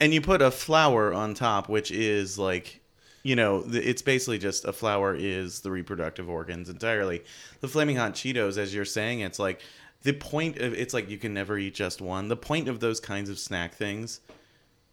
[0.00, 2.80] and you put a flower on top, which is like,
[3.24, 7.24] you know, it's basically just a flower is the reproductive organs entirely.
[7.60, 9.62] The flaming hot Cheetos, as you're saying, it's like
[10.02, 12.28] the point of it's like you can never eat just one.
[12.28, 14.20] The point of those kinds of snack things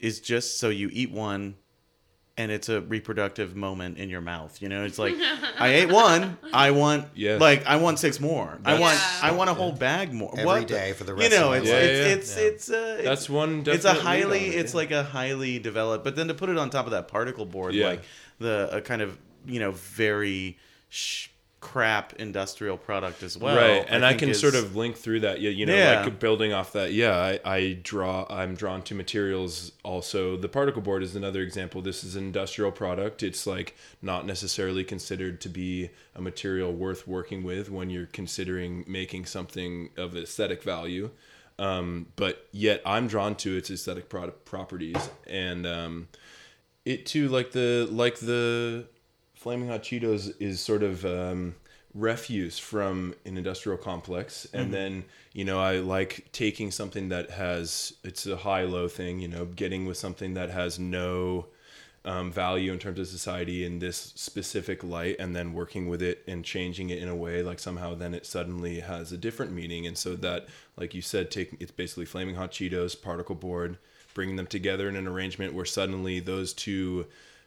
[0.00, 1.56] is just so you eat one
[2.38, 4.60] and it's a reproductive moment in your mouth.
[4.62, 5.14] You know, it's like
[5.58, 7.40] I ate one, I want Yes.
[7.40, 8.58] like I want six more.
[8.64, 10.30] I want That's- I want a whole bag more.
[10.32, 11.82] Every What day for the rest of know, my it's life.
[11.82, 12.14] it's Yeah, yeah.
[12.14, 12.42] it's Yeah.
[12.44, 13.62] it's uh, it's, That's one.
[13.66, 14.76] it's a highly it, it's yeah.
[14.78, 17.74] like a highly developed but then to put it on top of that particle board
[17.74, 17.88] Yeah.
[17.88, 18.02] like
[18.38, 20.56] the a kind of you know very
[20.88, 21.28] sh-
[21.62, 25.20] crap industrial product as well right and i, think can is- sort of link through
[25.20, 26.02] that yeah you know Yeah.
[26.02, 30.36] like building off that yeah I, I draw i'm drawn to materials also.
[30.36, 31.80] The particle board is another example.
[31.82, 33.22] This is an industrial product.
[33.22, 38.84] It's like not necessarily considered to be a material worth working with when you're considering
[38.86, 41.10] making something of aesthetic value.
[41.58, 46.08] Um, but yet i'm drawn to its aesthetic product properties and um,
[46.84, 48.86] it too like the like the
[49.42, 51.54] flaming hot cheetos is sort of um,
[51.94, 54.46] refuse from an industrial complex.
[54.54, 59.20] And then you know i like taking something that has it's a high low thing
[59.20, 61.46] you know getting with something that has no
[62.04, 66.24] um, value in terms of society in this specific light and then working with it
[66.26, 69.86] and changing it in a way like somehow then it suddenly has a different meaning.
[69.86, 73.78] And so that like you said taking it's basically flaming hot cheetos particle board
[74.14, 77.06] bringing them together in an arrangement where suddenly those two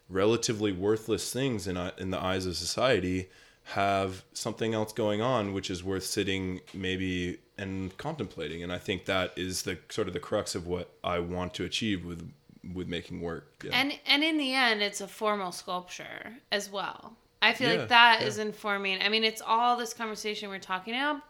[0.09, 3.29] relatively worthless things in, uh, in the eyes of society
[3.69, 9.05] have something else going on which is worth sitting maybe and contemplating and i think
[9.05, 12.31] that is the sort of the crux of what i want to achieve with
[12.73, 13.71] with making work yeah.
[13.73, 17.13] And and in the end, it's a formal sculpture as well.
[17.41, 18.27] I feel Yeah, like that yeah.
[18.27, 19.01] is informing.
[19.03, 21.21] I mean, it's all this conversation we're talking about,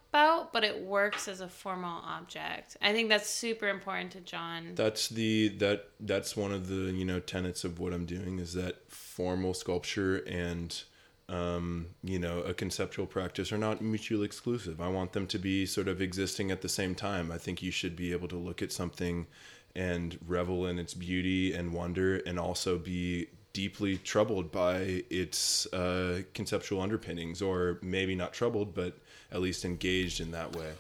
[0.53, 2.77] but it works as a formal object.
[2.81, 4.71] I think that's super important to John.
[4.75, 8.53] that's the that that's one of the you know tenets of what i'm doing is
[8.53, 10.83] that formal sculpture and
[11.27, 15.65] um, you know a conceptual practice are not mutually exclusive i want them to be
[15.65, 18.61] sort of existing at the same time i think you should be able to look
[18.61, 19.27] at something
[19.75, 26.21] and revel in its beauty and wonder and also be deeply troubled by its uh,
[26.33, 28.97] conceptual underpinnings or maybe not troubled but
[29.31, 30.71] at least engaged in that way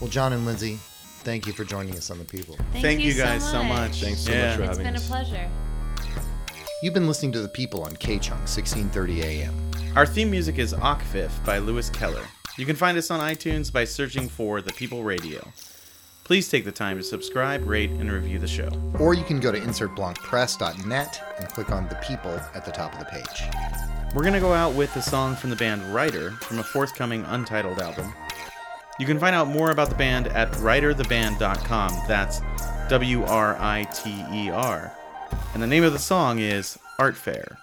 [0.00, 0.78] Well, John and Lindsay,
[1.22, 2.56] thank you for joining us on The People.
[2.72, 4.00] Thank you guys so much.
[4.02, 4.48] Thanks so Yeah.
[4.48, 5.48] much for It's having been a pleasure.
[6.82, 9.54] You've been listening to The People on KCHUNG, 1630 AM.
[9.96, 12.26] Our theme music is Okfif by Lewis Keller.
[12.58, 15.40] You can find us on iTunes by searching for The People Radio.
[16.26, 18.68] Please take the time to subscribe, rate, and review the show.
[18.98, 22.98] Or you can go to insertblancpress.net and click on The People at the top of
[22.98, 23.44] the page.
[24.12, 27.24] We're going to go out with a song from the band Writer from a forthcoming
[27.26, 28.12] Untitled album.
[28.98, 32.08] You can find out more about the band at writertheband.com.
[32.08, 32.40] That's
[32.88, 34.92] W R I T E R.
[35.54, 37.56] And the name of the song is Art Fair.